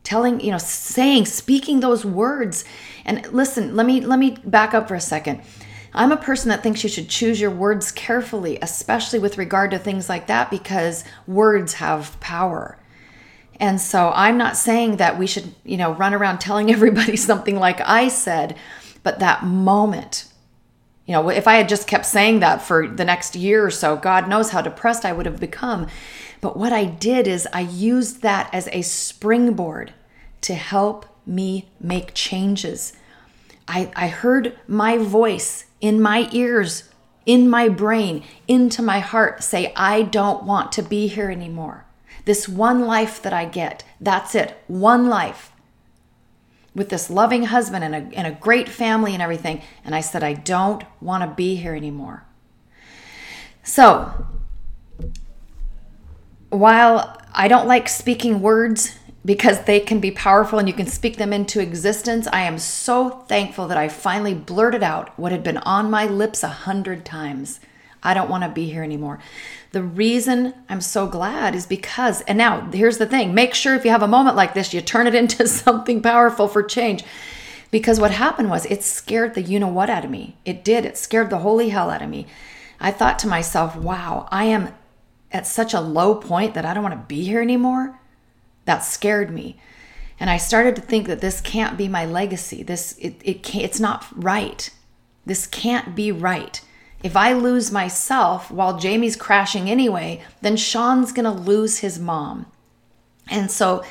Telling, 0.03 0.41
you 0.41 0.51
know, 0.51 0.59
saying, 0.59 1.27
speaking 1.27 1.81
those 1.81 2.05
words. 2.05 2.65
And 3.05 3.27
listen, 3.33 3.77
let 3.77 3.87
me 3.87 4.01
let 4.01 4.19
me 4.19 4.37
back 4.45 4.73
up 4.73 4.89
for 4.89 4.95
a 4.95 5.01
second. 5.01 5.43
I'm 5.93 6.13
a 6.13 6.17
person 6.17 6.49
that 6.51 6.63
thinks 6.63 6.83
you 6.83 6.89
should 6.91 7.09
choose 7.09 7.41
your 7.41 7.51
words 7.51 7.91
carefully, 7.91 8.59
especially 8.61 9.19
with 9.19 9.39
regard 9.39 9.71
to 9.71 9.79
things 9.79 10.09
like 10.09 10.27
that 10.27 10.51
because 10.51 11.05
words 11.27 11.75
have 11.75 12.19
power. 12.21 12.79
And 13.59 13.81
so 13.81 14.13
I'm 14.15 14.37
not 14.37 14.57
saying 14.57 14.97
that 14.97 15.19
we 15.19 15.27
should, 15.27 15.55
you 15.65 15.77
know, 15.77 15.93
run 15.93 16.15
around 16.15 16.39
telling 16.39 16.71
everybody 16.73 17.17
something 17.17 17.57
like 17.57 17.81
I 17.81 18.09
said, 18.09 18.57
but 19.03 19.19
that 19.21 19.45
moment, 19.45 20.27
you 21.07 21.13
know, 21.13 21.29
if 21.31 21.47
I 21.47 21.55
had 21.55 21.69
just 21.69 21.87
kept 21.87 22.07
saying 22.07 22.41
that 22.41 22.63
for 22.63 22.89
the 22.89 23.05
next 23.05 23.37
year 23.37 23.65
or 23.65 23.71
so, 23.71 23.97
God 23.97 24.29
knows 24.29 24.51
how 24.51 24.61
depressed 24.61 25.05
I 25.05 25.13
would 25.13 25.27
have 25.27 25.41
become. 25.41 25.87
But 26.41 26.57
what 26.57 26.73
I 26.73 26.85
did 26.85 27.27
is 27.27 27.49
I 27.53 27.61
used 27.61 28.23
that 28.23 28.51
as 28.53 28.69
a 28.73 28.83
springboard 28.83 29.95
to 30.43 30.55
help 30.55 31.07
me 31.25 31.69
make 31.81 32.15
changes. 32.15 32.93
I, 33.67 33.91
I 33.97 34.09
heard 34.09 34.59
my 34.69 34.99
voice 34.99 35.65
in 35.81 36.01
my 36.01 36.29
ears, 36.33 36.91
in 37.25 37.49
my 37.49 37.69
brain, 37.69 38.23
into 38.47 38.83
my 38.83 39.01
heart 39.01 39.43
say, 39.43 39.73
I 39.75 40.03
don't 40.03 40.45
want 40.45 40.73
to 40.73 40.83
be 40.83 41.09
here 41.09 41.31
anymore. 41.31 41.86
This 42.27 42.49
one 42.49 42.83
life 42.83 43.23
that 43.23 43.33
I 43.33 43.47
get, 43.47 43.83
that's 44.01 44.35
it, 44.35 44.57
one 44.67 45.09
life 45.09 45.53
with 46.75 46.91
this 46.91 47.09
loving 47.09 47.45
husband 47.45 47.83
and 47.83 47.95
a, 47.95 48.17
and 48.17 48.27
a 48.27 48.39
great 48.39 48.69
family 48.69 49.15
and 49.15 49.23
everything. 49.23 49.63
And 49.85 49.95
I 49.95 50.03
said, 50.03 50.23
I 50.23 50.35
don't 50.35 50.85
want 51.01 51.23
to 51.23 51.35
be 51.35 51.57
here 51.57 51.75
anymore. 51.75 52.25
So, 53.63 54.27
while 56.51 57.21
I 57.33 57.49
don't 57.49 57.67
like 57.67 57.89
speaking 57.89 58.41
words 58.41 58.99
because 59.25 59.65
they 59.65 59.81
can 59.81 60.01
be 60.01 60.11
powerful 60.11 60.59
and 60.59 60.69
you 60.69 60.75
can 60.75 60.87
speak 60.87 61.17
them 61.17 61.33
into 61.33 61.61
existence, 61.61 62.29
I 62.33 62.43
am 62.43 62.59
so 62.59 63.11
thankful 63.11 63.67
that 63.69 63.79
I 63.79 63.89
finally 63.89 64.35
blurted 64.35 64.83
out 64.83 65.19
what 65.19 65.33
had 65.33 65.43
been 65.43 65.59
on 65.59 65.91
my 65.91 66.07
lips 66.07 66.43
a 66.43 66.49
hundred 66.49 67.05
times. 67.05 67.61
I 68.03 68.15
don't 68.15 68.31
want 68.31 68.45
to 68.45 68.51
be 68.51 68.71
here 68.71 68.85
anymore. 68.85 69.19
The 69.77 69.83
reason 69.83 70.55
I'm 70.71 70.81
so 70.81 71.07
glad 71.07 71.55
is 71.55 71.67
because, 71.67 72.23
and 72.23 72.39
now 72.39 72.63
here's 72.73 72.97
the 72.97 73.05
thing 73.05 73.35
make 73.35 73.53
sure 73.53 73.75
if 73.75 73.85
you 73.85 73.91
have 73.91 74.03
a 74.03 74.09
moment 74.09 74.35
like 74.35 74.55
this, 74.55 74.73
you 74.73 74.81
turn 74.81 75.07
it 75.07 75.15
into 75.23 75.47
something 75.47 76.01
powerful 76.01 76.49
for 76.49 76.63
change. 76.63 77.05
Because 77.71 78.01
what 78.01 78.11
happened 78.11 78.49
was 78.49 78.65
it 78.65 78.83
scared 78.83 79.35
the 79.35 79.43
you 79.43 79.61
know 79.61 79.69
what 79.69 79.91
out 79.91 80.07
of 80.07 80.11
me. 80.11 80.39
It 80.47 80.65
did. 80.65 80.87
It 80.87 80.97
scared 80.97 81.29
the 81.29 81.41
holy 81.41 81.69
hell 81.69 81.91
out 81.91 82.01
of 82.01 82.09
me. 82.09 82.27
I 82.81 82.91
thought 82.91 83.19
to 83.19 83.29
myself, 83.29 83.77
wow, 83.77 84.27
I 84.31 84.45
am 84.45 84.73
at 85.31 85.47
such 85.47 85.75
a 85.75 85.81
low 85.83 86.15
point 86.15 86.55
that 86.55 86.65
I 86.65 86.73
don't 86.73 86.83
want 86.83 86.95
to 86.95 87.15
be 87.15 87.25
here 87.25 87.43
anymore. 87.43 88.01
That 88.65 88.79
scared 88.79 89.31
me. 89.31 89.61
And 90.19 90.31
I 90.31 90.39
started 90.39 90.75
to 90.77 90.81
think 90.81 91.07
that 91.07 91.21
this 91.21 91.43
can't 91.43 91.77
be 91.77 91.87
my 91.87 92.07
legacy. 92.07 92.63
This 92.63 92.97
it, 92.97 93.21
it 93.23 93.43
can't, 93.43 93.67
it's 93.67 93.79
not 93.79 94.07
right. 94.17 94.71
This 95.27 95.47
can't 95.47 95.95
be 95.95 96.13
right. 96.13 96.63
If 97.03 97.17
I 97.17 97.33
lose 97.33 97.71
myself 97.71 98.51
while 98.51 98.79
Jamie's 98.79 99.17
crashing 99.17 99.71
anyway, 99.71 100.23
then 100.43 100.57
Sean's 100.57 101.13
going 101.13 101.25
to 101.25 101.31
lose 101.31 101.79
his 101.79 101.99
mom. 101.99 102.47
And 103.29 103.51
so 103.51 103.83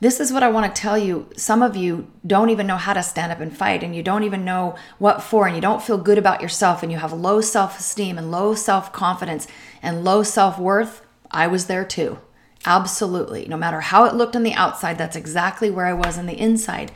This 0.00 0.20
is 0.20 0.32
what 0.32 0.42
I 0.42 0.50
want 0.50 0.66
to 0.74 0.82
tell 0.82 0.98
you. 0.98 1.30
Some 1.34 1.62
of 1.62 1.76
you 1.76 2.10
don't 2.26 2.50
even 2.50 2.66
know 2.66 2.76
how 2.76 2.92
to 2.92 3.02
stand 3.02 3.32
up 3.32 3.40
and 3.40 3.56
fight, 3.56 3.82
and 3.82 3.96
you 3.96 4.02
don't 4.02 4.24
even 4.24 4.44
know 4.44 4.74
what 4.98 5.22
for, 5.22 5.46
and 5.46 5.56
you 5.56 5.62
don't 5.62 5.82
feel 5.82 5.96
good 5.96 6.18
about 6.18 6.42
yourself, 6.42 6.82
and 6.82 6.92
you 6.92 6.98
have 6.98 7.12
low 7.14 7.40
self 7.40 7.78
esteem 7.78 8.18
and 8.18 8.30
low 8.30 8.54
self 8.54 8.92
confidence 8.92 9.46
and 9.82 10.04
low 10.04 10.22
self 10.22 10.58
worth. 10.58 11.06
I 11.30 11.46
was 11.46 11.68
there 11.68 11.86
too. 11.86 12.18
Absolutely. 12.66 13.46
No 13.46 13.56
matter 13.56 13.80
how 13.80 14.04
it 14.04 14.14
looked 14.14 14.36
on 14.36 14.42
the 14.42 14.52
outside, 14.52 14.98
that's 14.98 15.16
exactly 15.16 15.70
where 15.70 15.86
I 15.86 15.94
was 15.94 16.18
on 16.18 16.26
the 16.26 16.38
inside. 16.38 16.92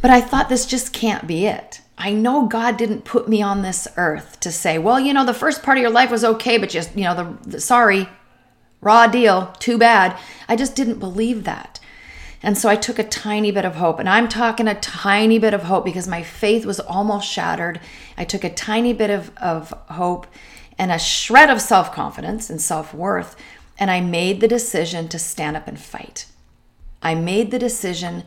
But 0.00 0.12
I 0.12 0.20
thought 0.20 0.48
this 0.48 0.66
just 0.66 0.92
can't 0.92 1.26
be 1.26 1.46
it. 1.46 1.80
I 1.96 2.12
know 2.12 2.46
God 2.46 2.76
didn't 2.76 3.04
put 3.04 3.28
me 3.28 3.40
on 3.40 3.62
this 3.62 3.86
earth 3.96 4.40
to 4.40 4.50
say, 4.50 4.78
well, 4.78 4.98
you 4.98 5.12
know, 5.12 5.24
the 5.24 5.34
first 5.34 5.62
part 5.62 5.78
of 5.78 5.82
your 5.82 5.90
life 5.90 6.10
was 6.10 6.24
okay, 6.24 6.58
but 6.58 6.68
just, 6.68 6.96
you 6.96 7.04
know, 7.04 7.14
the, 7.14 7.50
the 7.50 7.60
sorry, 7.60 8.08
raw 8.80 9.06
deal, 9.06 9.54
too 9.58 9.78
bad. 9.78 10.18
I 10.48 10.56
just 10.56 10.74
didn't 10.74 10.98
believe 10.98 11.44
that. 11.44 11.80
And 12.42 12.58
so 12.58 12.68
I 12.68 12.76
took 12.76 12.98
a 12.98 13.04
tiny 13.04 13.50
bit 13.52 13.64
of 13.64 13.76
hope, 13.76 13.98
and 13.98 14.08
I'm 14.08 14.28
talking 14.28 14.68
a 14.68 14.78
tiny 14.78 15.38
bit 15.38 15.54
of 15.54 15.62
hope 15.62 15.84
because 15.84 16.06
my 16.06 16.22
faith 16.22 16.66
was 16.66 16.78
almost 16.78 17.26
shattered. 17.30 17.80
I 18.18 18.24
took 18.24 18.44
a 18.44 18.52
tiny 18.52 18.92
bit 18.92 19.08
of, 19.08 19.30
of 19.38 19.70
hope 19.88 20.26
and 20.78 20.92
a 20.92 20.98
shred 20.98 21.48
of 21.48 21.62
self 21.62 21.92
confidence 21.92 22.50
and 22.50 22.60
self 22.60 22.92
worth, 22.92 23.36
and 23.78 23.90
I 23.90 24.00
made 24.00 24.40
the 24.40 24.48
decision 24.48 25.08
to 25.08 25.18
stand 25.18 25.56
up 25.56 25.66
and 25.66 25.80
fight. 25.80 26.26
I 27.02 27.14
made 27.14 27.50
the 27.50 27.58
decision 27.58 28.24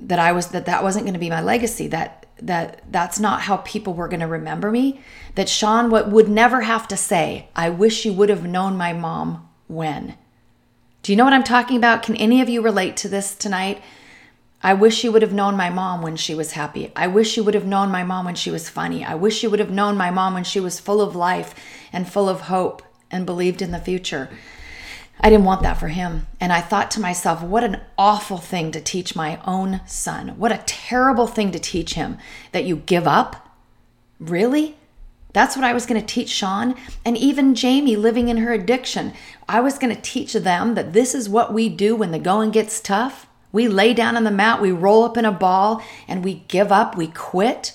that 0.00 0.18
I 0.18 0.32
was 0.32 0.48
that 0.48 0.64
that 0.66 0.82
wasn't 0.82 1.04
going 1.04 1.14
to 1.14 1.20
be 1.20 1.28
my 1.28 1.42
legacy 1.42 1.88
that 1.88 2.24
that 2.40 2.82
that's 2.90 3.18
not 3.18 3.42
how 3.42 3.58
people 3.58 3.94
were 3.94 4.08
going 4.08 4.20
to 4.20 4.26
remember 4.26 4.70
me 4.70 5.00
that 5.34 5.48
Sean 5.48 5.90
what 5.90 6.10
would 6.10 6.28
never 6.28 6.62
have 6.62 6.86
to 6.88 6.96
say 6.96 7.48
I 7.54 7.70
wish 7.70 8.04
you 8.04 8.12
would 8.12 8.28
have 8.28 8.44
known 8.44 8.76
my 8.76 8.92
mom 8.92 9.48
when 9.66 10.16
do 11.02 11.12
you 11.12 11.16
know 11.16 11.24
what 11.24 11.32
I'm 11.32 11.44
talking 11.44 11.76
about 11.76 12.02
can 12.02 12.16
any 12.16 12.40
of 12.40 12.48
you 12.48 12.62
relate 12.62 12.96
to 12.98 13.08
this 13.08 13.34
tonight 13.34 13.82
I 14.62 14.74
wish 14.74 15.04
you 15.04 15.12
would 15.12 15.22
have 15.22 15.32
known 15.32 15.56
my 15.56 15.70
mom 15.70 16.02
when 16.02 16.16
she 16.16 16.34
was 16.34 16.52
happy. 16.52 16.90
I 16.96 17.06
wish 17.06 17.36
you 17.36 17.44
would 17.44 17.54
have 17.54 17.64
known 17.64 17.92
my 17.92 18.02
mom 18.02 18.24
when 18.24 18.34
she 18.34 18.50
was 18.50 18.68
funny. 18.68 19.04
I 19.04 19.14
wish 19.14 19.44
you 19.44 19.50
would 19.50 19.60
have 19.60 19.70
known 19.70 19.96
my 19.96 20.10
mom 20.10 20.34
when 20.34 20.42
she 20.42 20.58
was 20.58 20.80
full 20.80 21.00
of 21.00 21.14
life 21.14 21.54
and 21.92 22.10
full 22.10 22.28
of 22.28 22.42
hope 22.42 22.82
and 23.08 23.24
believed 23.24 23.62
in 23.62 23.70
the 23.70 23.78
future. 23.78 24.28
I 25.20 25.30
didn't 25.30 25.46
want 25.46 25.62
that 25.62 25.78
for 25.78 25.88
him. 25.88 26.26
And 26.40 26.52
I 26.52 26.60
thought 26.60 26.90
to 26.92 27.00
myself, 27.00 27.42
what 27.42 27.64
an 27.64 27.80
awful 27.96 28.38
thing 28.38 28.70
to 28.72 28.80
teach 28.80 29.16
my 29.16 29.40
own 29.44 29.80
son. 29.86 30.30
What 30.38 30.52
a 30.52 30.62
terrible 30.66 31.26
thing 31.26 31.50
to 31.52 31.58
teach 31.58 31.94
him 31.94 32.18
that 32.52 32.64
you 32.64 32.76
give 32.76 33.06
up. 33.06 33.48
Really? 34.20 34.76
That's 35.32 35.56
what 35.56 35.64
I 35.64 35.72
was 35.72 35.86
going 35.86 36.00
to 36.00 36.06
teach 36.06 36.30
Sean 36.30 36.74
and 37.04 37.16
even 37.16 37.54
Jamie 37.54 37.96
living 37.96 38.28
in 38.28 38.38
her 38.38 38.52
addiction. 38.52 39.12
I 39.48 39.60
was 39.60 39.78
going 39.78 39.94
to 39.94 40.00
teach 40.00 40.32
them 40.32 40.74
that 40.74 40.92
this 40.92 41.14
is 41.14 41.28
what 41.28 41.52
we 41.52 41.68
do 41.68 41.94
when 41.94 42.12
the 42.12 42.18
going 42.18 42.50
gets 42.50 42.80
tough. 42.80 43.26
We 43.52 43.68
lay 43.68 43.94
down 43.94 44.16
on 44.16 44.24
the 44.24 44.30
mat, 44.30 44.60
we 44.60 44.72
roll 44.72 45.04
up 45.04 45.16
in 45.16 45.24
a 45.24 45.32
ball, 45.32 45.82
and 46.06 46.24
we 46.24 46.44
give 46.48 46.70
up, 46.70 46.96
we 46.96 47.08
quit. 47.08 47.74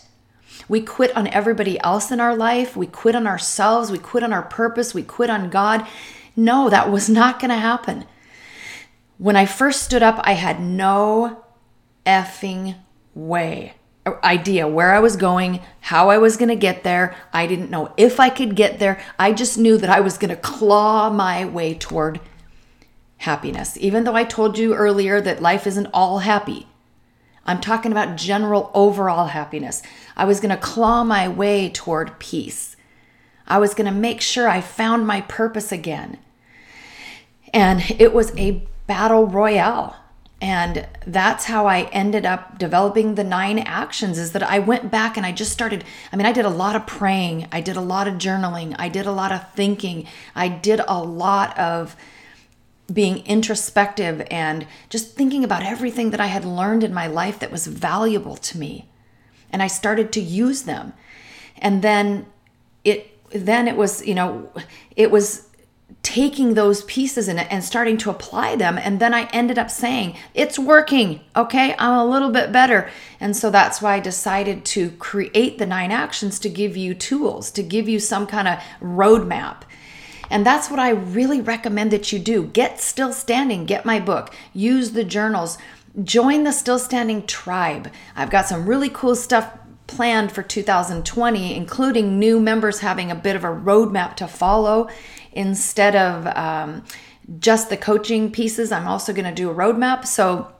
We 0.69 0.81
quit 0.81 1.15
on 1.15 1.27
everybody 1.27 1.79
else 1.81 2.11
in 2.11 2.19
our 2.19 2.35
life. 2.35 2.75
We 2.77 2.87
quit 2.87 3.15
on 3.15 3.27
ourselves. 3.27 3.91
We 3.91 3.97
quit 3.97 4.23
on 4.23 4.31
our 4.31 4.43
purpose. 4.43 4.93
We 4.93 5.03
quit 5.03 5.29
on 5.29 5.49
God. 5.49 5.85
No, 6.35 6.69
that 6.69 6.91
was 6.91 7.09
not 7.09 7.39
going 7.39 7.49
to 7.49 7.57
happen. 7.57 8.05
When 9.17 9.35
I 9.35 9.45
first 9.45 9.83
stood 9.83 10.03
up, 10.03 10.19
I 10.23 10.33
had 10.33 10.59
no 10.59 11.43
effing 12.05 12.75
way 13.13 13.75
uh, 14.05 14.13
idea 14.23 14.67
where 14.67 14.93
I 14.93 14.99
was 14.99 15.15
going, 15.15 15.61
how 15.79 16.09
I 16.09 16.17
was 16.17 16.35
going 16.35 16.49
to 16.49 16.55
get 16.55 16.83
there. 16.83 17.15
I 17.31 17.47
didn't 17.47 17.69
know 17.69 17.93
if 17.95 18.19
I 18.19 18.29
could 18.29 18.55
get 18.55 18.79
there. 18.79 19.01
I 19.17 19.31
just 19.31 19.57
knew 19.57 19.77
that 19.77 19.89
I 19.89 20.01
was 20.01 20.17
going 20.17 20.29
to 20.29 20.35
claw 20.35 21.09
my 21.09 21.45
way 21.45 21.73
toward 21.75 22.19
happiness. 23.17 23.77
Even 23.79 24.03
though 24.03 24.15
I 24.15 24.25
told 24.25 24.57
you 24.57 24.73
earlier 24.73 25.21
that 25.21 25.41
life 25.41 25.65
isn't 25.67 25.87
all 25.93 26.19
happy, 26.19 26.67
I'm 27.45 27.61
talking 27.61 27.91
about 27.91 28.17
general 28.17 28.71
overall 28.73 29.27
happiness. 29.27 29.81
I 30.17 30.25
was 30.25 30.39
going 30.39 30.53
to 30.53 30.61
claw 30.61 31.03
my 31.03 31.27
way 31.27 31.69
toward 31.69 32.19
peace. 32.19 32.75
I 33.47 33.57
was 33.57 33.73
going 33.73 33.85
to 33.85 33.97
make 33.97 34.21
sure 34.21 34.47
I 34.47 34.61
found 34.61 35.05
my 35.05 35.21
purpose 35.21 35.71
again. 35.71 36.17
And 37.53 37.83
it 37.99 38.13
was 38.13 38.35
a 38.37 38.63
battle 38.87 39.27
royale. 39.27 39.95
And 40.41 40.87
that's 41.07 41.45
how 41.45 41.67
I 41.67 41.83
ended 41.93 42.25
up 42.25 42.57
developing 42.57 43.15
the 43.15 43.23
nine 43.23 43.59
actions 43.59 44.17
is 44.17 44.33
that 44.33 44.43
I 44.43 44.59
went 44.59 44.91
back 44.91 45.15
and 45.15 45.25
I 45.25 45.31
just 45.31 45.53
started. 45.53 45.85
I 46.11 46.17
mean, 46.17 46.25
I 46.25 46.33
did 46.33 46.43
a 46.43 46.49
lot 46.49 46.75
of 46.75 46.85
praying, 46.85 47.47
I 47.49 47.61
did 47.61 47.77
a 47.77 47.81
lot 47.81 48.09
of 48.09 48.15
journaling, 48.15 48.75
I 48.77 48.89
did 48.89 49.05
a 49.05 49.11
lot 49.13 49.31
of 49.31 49.53
thinking, 49.53 50.05
I 50.35 50.49
did 50.49 50.81
a 50.85 51.01
lot 51.01 51.57
of 51.57 51.95
being 52.91 53.25
introspective 53.25 54.27
and 54.29 54.67
just 54.89 55.15
thinking 55.15 55.45
about 55.45 55.63
everything 55.63 56.09
that 56.09 56.19
I 56.19 56.25
had 56.25 56.43
learned 56.43 56.83
in 56.83 56.93
my 56.93 57.07
life 57.07 57.39
that 57.39 57.51
was 57.51 57.65
valuable 57.67 58.35
to 58.35 58.57
me. 58.57 58.89
And 59.49 59.63
I 59.63 59.67
started 59.67 60.11
to 60.11 60.19
use 60.19 60.63
them. 60.63 60.91
And 61.57 61.81
then 61.81 62.25
it 62.83 63.12
then 63.33 63.67
it 63.67 63.75
was, 63.75 64.05
you 64.05 64.15
know, 64.15 64.49
it 64.95 65.11
was 65.11 65.47
taking 66.01 66.53
those 66.53 66.83
pieces 66.83 67.27
it 67.27 67.47
and 67.49 67.63
starting 67.63 67.97
to 67.97 68.09
apply 68.09 68.55
them. 68.55 68.77
And 68.77 68.99
then 68.99 69.13
I 69.13 69.25
ended 69.27 69.57
up 69.57 69.71
saying, 69.71 70.17
it's 70.33 70.59
working. 70.59 71.21
Okay, 71.35 71.75
I'm 71.79 71.97
a 71.97 72.05
little 72.05 72.29
bit 72.29 72.51
better. 72.51 72.89
And 73.19 73.35
so 73.35 73.49
that's 73.49 73.81
why 73.81 73.95
I 73.95 73.99
decided 73.99 74.65
to 74.65 74.91
create 74.91 75.57
the 75.57 75.65
nine 75.65 75.91
actions 75.91 76.39
to 76.39 76.49
give 76.49 76.75
you 76.75 76.93
tools, 76.93 77.51
to 77.51 77.63
give 77.63 77.87
you 77.87 77.99
some 77.99 78.27
kind 78.27 78.47
of 78.47 78.59
roadmap. 78.81 79.61
And 80.29 80.45
that's 80.45 80.69
what 80.69 80.79
I 80.79 80.89
really 80.89 81.41
recommend 81.41 81.91
that 81.91 82.11
you 82.11 82.19
do. 82.19 82.47
Get 82.47 82.81
Still 82.81 83.13
Standing, 83.13 83.65
get 83.65 83.85
my 83.85 83.99
book, 83.99 84.33
use 84.53 84.91
the 84.91 85.03
journals, 85.03 85.57
join 86.03 86.43
the 86.43 86.51
Still 86.51 86.79
Standing 86.79 87.25
tribe. 87.27 87.91
I've 88.15 88.31
got 88.31 88.47
some 88.47 88.65
really 88.65 88.89
cool 88.89 89.15
stuff 89.15 89.51
planned 89.95 90.31
for 90.31 90.43
2020, 90.43 91.55
including 91.55 92.19
new 92.19 92.39
members 92.39 92.79
having 92.79 93.11
a 93.11 93.15
bit 93.15 93.35
of 93.35 93.43
a 93.43 93.47
roadmap 93.47 94.15
to 94.15 94.27
follow 94.27 94.89
instead 95.31 95.95
of 95.95 96.27
um, 96.35 96.83
just 97.39 97.69
the 97.69 97.77
coaching 97.77 98.31
pieces. 98.31 98.71
I'm 98.71 98.87
also 98.87 99.13
going 99.13 99.25
to 99.25 99.33
do 99.33 99.49
a 99.49 99.55
roadmap. 99.55 100.05
So 100.05 100.51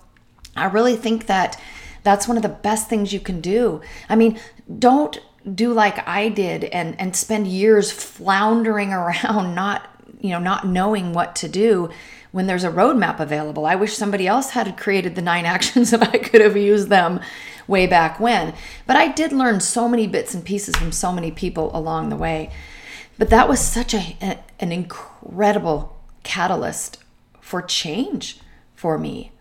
I 0.56 0.66
really 0.66 0.96
think 0.96 1.28
that 1.28 1.60
that's 2.04 2.28
one 2.28 2.38
of 2.38 2.44
the 2.44 2.50
best 2.50 2.90
things 2.90 3.14
you 3.14 3.20
can 3.20 3.42
do. 3.42 3.82
I 4.10 4.16
mean, 4.16 4.40
don't 4.80 5.20
do 5.56 5.74
like 5.74 6.08
I 6.08 6.30
did 6.30 6.64
and 6.66 7.00
and 7.00 7.16
spend 7.16 7.48
years 7.48 7.92
floundering 7.92 8.94
around 8.94 9.56
not 9.56 9.90
you 10.22 10.30
know 10.30 10.40
not 10.40 10.66
knowing 10.66 11.14
what 11.14 11.36
to 11.38 11.50
do 11.50 11.90
when 12.34 12.48
there's 12.48 12.64
a 12.64 12.72
roadmap 12.72 13.20
available. 13.20 13.66
I 13.66 13.76
wish 13.76 13.96
somebody 13.96 14.28
else 14.28 14.50
had 14.50 14.76
created 14.76 15.16
the 15.16 15.22
nine 15.22 15.46
actions 15.56 15.94
and 15.94 16.04
I 16.04 16.18
could 16.18 16.42
have 16.42 16.58
used 16.58 16.90
them 16.90 17.22
way 17.68 17.88
back 17.88 18.20
when. 18.20 18.54
But 18.86 18.98
I 18.98 19.08
did 19.08 19.32
learn 19.32 19.62
so 19.62 19.88
many 19.88 20.08
bits 20.08 20.34
and 20.34 20.44
pieces 20.44 20.76
from 20.76 20.92
so 20.92 21.14
many 21.14 21.32
people 21.32 21.74
along 21.76 22.10
the 22.10 22.18
way. 22.18 22.52
But 23.18 23.30
that 23.30 23.48
was 23.48 23.60
such 23.60 23.94
a, 23.94 24.18
a 24.22 24.40
an 24.60 24.72
incredible 24.72 25.96
catalyst 26.24 26.98
for 27.40 27.62
change 27.62 28.40
for 28.76 28.98
me. 28.98 29.32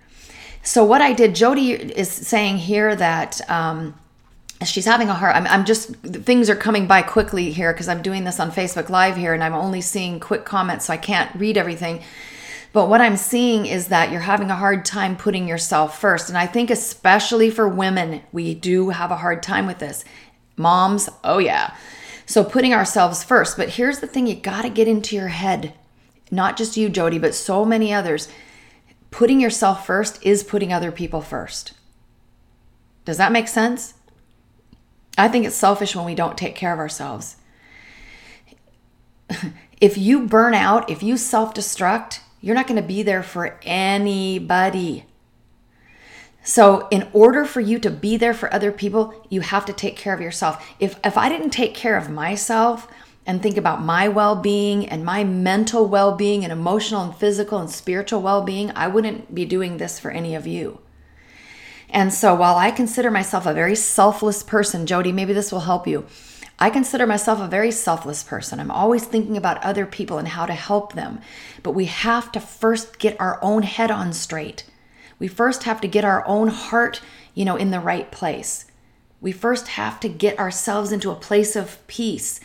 So 0.63 0.85
what 0.85 1.01
I 1.01 1.15
did, 1.15 1.35
Jody 1.35 1.73
is 1.73 2.11
saying 2.11 2.59
here 2.59 2.95
that 2.95 3.41
um, 3.51 3.99
she's 4.65 4.85
having 4.85 5.09
a 5.09 5.15
hard. 5.15 5.35
I'm, 5.35 5.47
I'm 5.47 5.65
just 5.65 5.95
things 6.03 6.51
are 6.51 6.55
coming 6.55 6.87
by 6.87 7.01
quickly 7.01 7.53
here 7.53 7.73
because 7.73 7.89
I'm 7.89 8.03
doing 8.03 8.25
this 8.25 8.39
on 8.39 8.53
Facebook 8.53 8.91
Live 8.91 9.17
here, 9.17 9.33
and 9.33 9.43
I'm 9.43 9.55
only 9.55 9.81
seeing 9.81 10.21
quick 10.21 10.45
comments, 10.45 10.87
so 10.87 10.93
I 10.93 10.99
can't 10.99 11.35
read 11.35 11.57
everything. 11.57 12.03
But 12.73 12.89
what 12.89 13.03
I'm 13.03 13.17
seeing 13.17 13.67
is 13.67 13.89
that 13.89 14.11
you're 14.11 14.21
having 14.21 14.51
a 14.51 14.57
hard 14.57 14.85
time 14.85 15.17
putting 15.17 15.47
yourself 15.47 16.01
first. 16.01 16.29
And 16.29 16.39
I 16.39 16.47
think, 16.47 16.71
especially 16.71 17.51
for 17.51 17.69
women, 17.69 18.23
we 18.33 18.55
do 18.55 18.91
have 18.91 19.11
a 19.11 19.17
hard 19.17 19.43
time 19.43 19.67
with 19.67 19.79
this. 19.79 20.05
Moms, 20.57 21.11
oh 21.23 21.39
yeah. 21.39 21.77
So 22.25 22.43
putting 22.43 22.73
ourselves 22.73 23.23
first. 23.23 23.57
But 23.59 23.71
here's 23.71 24.01
the 24.01 24.07
thing 24.07 24.27
you 24.27 24.35
got 24.35 24.63
to 24.63 24.71
get 24.71 24.89
into 24.89 25.15
your 25.15 25.29
head. 25.29 25.75
Not 26.31 26.57
just 26.57 26.79
you, 26.79 26.89
Jody, 26.89 27.19
but 27.19 27.35
so 27.35 27.65
many 27.65 27.93
others. 27.93 28.29
Putting 29.11 29.39
yourself 29.39 29.85
first 29.85 30.25
is 30.25 30.43
putting 30.43 30.73
other 30.73 30.91
people 30.91 31.21
first. 31.21 31.75
Does 33.05 33.19
that 33.19 33.33
make 33.33 33.49
sense? 33.49 33.95
I 35.19 35.29
think 35.29 35.45
it's 35.45 35.57
selfish 35.57 35.95
when 35.95 36.07
we 36.07 36.15
don't 36.15 36.39
take 36.39 36.55
care 36.55 36.73
of 36.73 36.79
ourselves. 36.79 37.37
if 39.81 39.99
you 39.99 40.27
burn 40.27 40.55
out, 40.55 40.89
if 40.89 41.03
you 41.03 41.19
self 41.19 41.53
destruct, 41.53 42.21
you're 42.43 42.55
not 42.55 42.67
going 42.67 42.81
to 42.81 42.87
be 42.87 43.03
there 43.03 43.23
for 43.23 43.59
anybody. 43.63 45.07
So, 46.45 46.89
in 46.91 47.09
order 47.13 47.45
for 47.45 47.61
you 47.61 47.79
to 47.79 47.91
be 47.91 48.17
there 48.17 48.35
for 48.35 48.53
other 48.53 48.73
people, 48.73 49.15
you 49.31 49.43
have 49.43 49.65
to 49.67 49.73
take 49.73 49.97
care 49.97 50.13
of 50.13 50.21
yourself. 50.21 50.69
If 50.81 50.99
if 51.05 51.17
I 51.17 51.29
didn't 51.29 51.51
take 51.51 51.73
care 51.73 51.97
of 51.97 52.11
myself 52.11 52.89
and 53.25 53.41
think 53.41 53.57
about 53.57 53.81
my 53.81 54.09
well-being 54.09 54.89
and 54.89 55.05
my 55.05 55.23
mental 55.23 55.87
well-being 55.87 56.43
and 56.43 56.53
emotional 56.53 57.05
and 57.05 57.15
physical 57.15 57.61
and 57.61 57.71
spiritual 57.71 58.21
well-being, 58.21 58.73
I 58.75 58.89
wouldn't 58.89 59.33
be 59.33 59.45
doing 59.45 59.77
this 59.77 60.01
for 60.01 60.11
any 60.11 60.35
of 60.35 60.45
you. 60.45 60.81
And 61.91 62.13
so, 62.13 62.35
while 62.35 62.57
I 62.57 62.73
consider 62.73 63.13
myself 63.13 63.47
a 63.47 63.55
very 63.55 63.77
selfless 63.77 64.43
person, 64.43 64.87
Jody, 64.87 65.13
maybe 65.13 65.33
this 65.33 65.53
will 65.53 65.61
help 65.61 65.87
you. 65.87 66.07
I 66.63 66.71
consider 66.71 67.09
myself 67.09 67.41
a 67.41 67.49
very 67.49 67.73
selfless 67.73 68.23
person. 68.23 68.61
I'm 68.61 68.71
always 68.71 69.05
thinking 69.05 69.37
about 69.37 69.65
other 69.65 69.85
people 69.85 70.19
and 70.19 70.29
how 70.29 70.47
to 70.47 70.55
help 70.55 70.93
them. 70.93 71.19
But 71.65 71.73
we 71.73 71.87
have 71.87 72.31
to 72.31 72.39
first 72.39 73.01
get 73.01 73.21
our 73.21 73.41
own 73.43 73.65
head 73.65 73.91
on 73.91 74.13
straight. 74.13 74.65
We 75.19 75.27
first 75.27 75.65
have 75.65 75.81
to 75.81 75.89
get 75.89 76.05
our 76.05 76.25
own 76.25 76.47
heart, 76.47 77.03
you 77.35 77.45
know, 77.45 77.57
in 77.57 77.73
the 77.73 77.81
right 77.81 78.13
place. 78.13 78.67
We 79.21 79.33
first 79.33 79.67
have 79.67 79.99
to 80.01 80.09
get 80.09 80.39
ourselves 80.39 80.93
into 80.93 81.11
a 81.11 81.17
place 81.17 81.57
of 81.57 81.85
peace. 81.89 82.39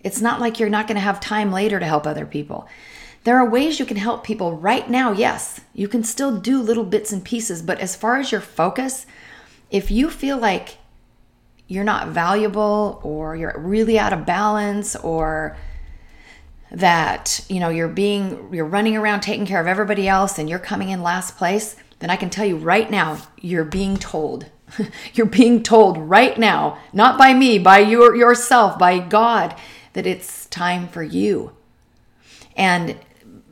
It's 0.00 0.20
not 0.20 0.38
like 0.38 0.60
you're 0.60 0.68
not 0.68 0.86
going 0.86 0.96
to 0.96 1.00
have 1.00 1.18
time 1.18 1.50
later 1.50 1.80
to 1.80 1.86
help 1.86 2.06
other 2.06 2.26
people. 2.26 2.68
There 3.24 3.38
are 3.38 3.48
ways 3.48 3.80
you 3.80 3.86
can 3.86 3.96
help 3.96 4.24
people 4.24 4.58
right 4.58 4.90
now, 4.90 5.12
yes. 5.12 5.58
You 5.72 5.88
can 5.88 6.04
still 6.04 6.38
do 6.38 6.60
little 6.60 6.84
bits 6.84 7.12
and 7.12 7.24
pieces, 7.24 7.62
but 7.62 7.80
as 7.80 7.96
far 7.96 8.18
as 8.18 8.30
your 8.30 8.42
focus, 8.42 9.06
if 9.70 9.90
you 9.90 10.10
feel 10.10 10.36
like 10.36 10.76
you're 11.72 11.84
not 11.84 12.08
valuable 12.08 13.00
or 13.02 13.34
you're 13.34 13.58
really 13.58 13.98
out 13.98 14.12
of 14.12 14.26
balance 14.26 14.94
or 14.96 15.56
that 16.70 17.44
you 17.48 17.58
know 17.60 17.70
you're 17.70 17.88
being 17.88 18.52
you're 18.52 18.66
running 18.66 18.96
around 18.96 19.20
taking 19.20 19.46
care 19.46 19.60
of 19.60 19.66
everybody 19.66 20.06
else 20.06 20.38
and 20.38 20.50
you're 20.50 20.58
coming 20.58 20.90
in 20.90 21.02
last 21.02 21.36
place 21.36 21.76
then 22.00 22.10
i 22.10 22.16
can 22.16 22.28
tell 22.28 22.44
you 22.44 22.56
right 22.56 22.90
now 22.90 23.18
you're 23.40 23.64
being 23.64 23.96
told. 23.96 24.46
You're 25.12 25.26
being 25.26 25.62
told 25.62 25.98
right 25.98 26.38
now 26.38 26.78
not 26.94 27.18
by 27.18 27.34
me 27.34 27.58
by 27.58 27.80
your 27.80 28.16
yourself 28.16 28.78
by 28.78 29.00
god 29.00 29.54
that 29.92 30.06
it's 30.06 30.46
time 30.46 30.88
for 30.88 31.02
you. 31.02 31.52
And 32.56 32.96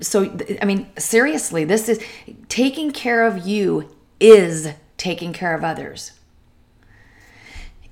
so 0.01 0.35
i 0.63 0.65
mean 0.65 0.87
seriously 0.97 1.65
this 1.65 1.91
is 1.91 2.03
taking 2.49 2.91
care 2.91 3.27
of 3.27 3.47
you 3.47 3.95
is 4.19 4.73
taking 4.97 5.35
care 5.35 5.55
of 5.55 5.63
others 5.63 6.13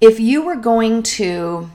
if 0.00 0.20
you 0.20 0.42
were 0.42 0.56
going 0.56 1.02
to 1.02 1.70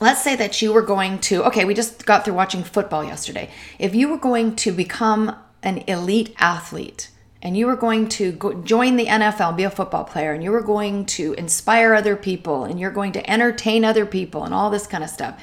let's 0.00 0.22
say 0.22 0.36
that 0.36 0.60
you 0.60 0.72
were 0.72 0.82
going 0.82 1.18
to 1.18 1.44
okay 1.44 1.64
we 1.64 1.74
just 1.74 2.04
got 2.06 2.24
through 2.24 2.34
watching 2.34 2.62
football 2.62 3.04
yesterday. 3.04 3.50
If 3.78 3.94
you 3.94 4.08
were 4.08 4.18
going 4.18 4.56
to 4.56 4.72
become 4.72 5.36
an 5.62 5.78
elite 5.86 6.34
athlete 6.38 7.10
and 7.42 7.56
you 7.56 7.66
were 7.66 7.76
going 7.76 8.08
to 8.08 8.32
go, 8.32 8.54
join 8.62 8.96
the 8.96 9.06
NFL 9.06 9.56
be 9.56 9.64
a 9.64 9.70
football 9.70 10.04
player 10.04 10.32
and 10.32 10.42
you 10.42 10.50
were 10.50 10.62
going 10.62 11.06
to 11.06 11.32
inspire 11.34 11.94
other 11.94 12.16
people 12.16 12.64
and 12.64 12.78
you're 12.78 12.90
going 12.90 13.12
to 13.12 13.30
entertain 13.30 13.84
other 13.84 14.06
people 14.06 14.44
and 14.44 14.52
all 14.54 14.70
this 14.70 14.86
kind 14.86 15.02
of 15.02 15.10
stuff 15.10 15.40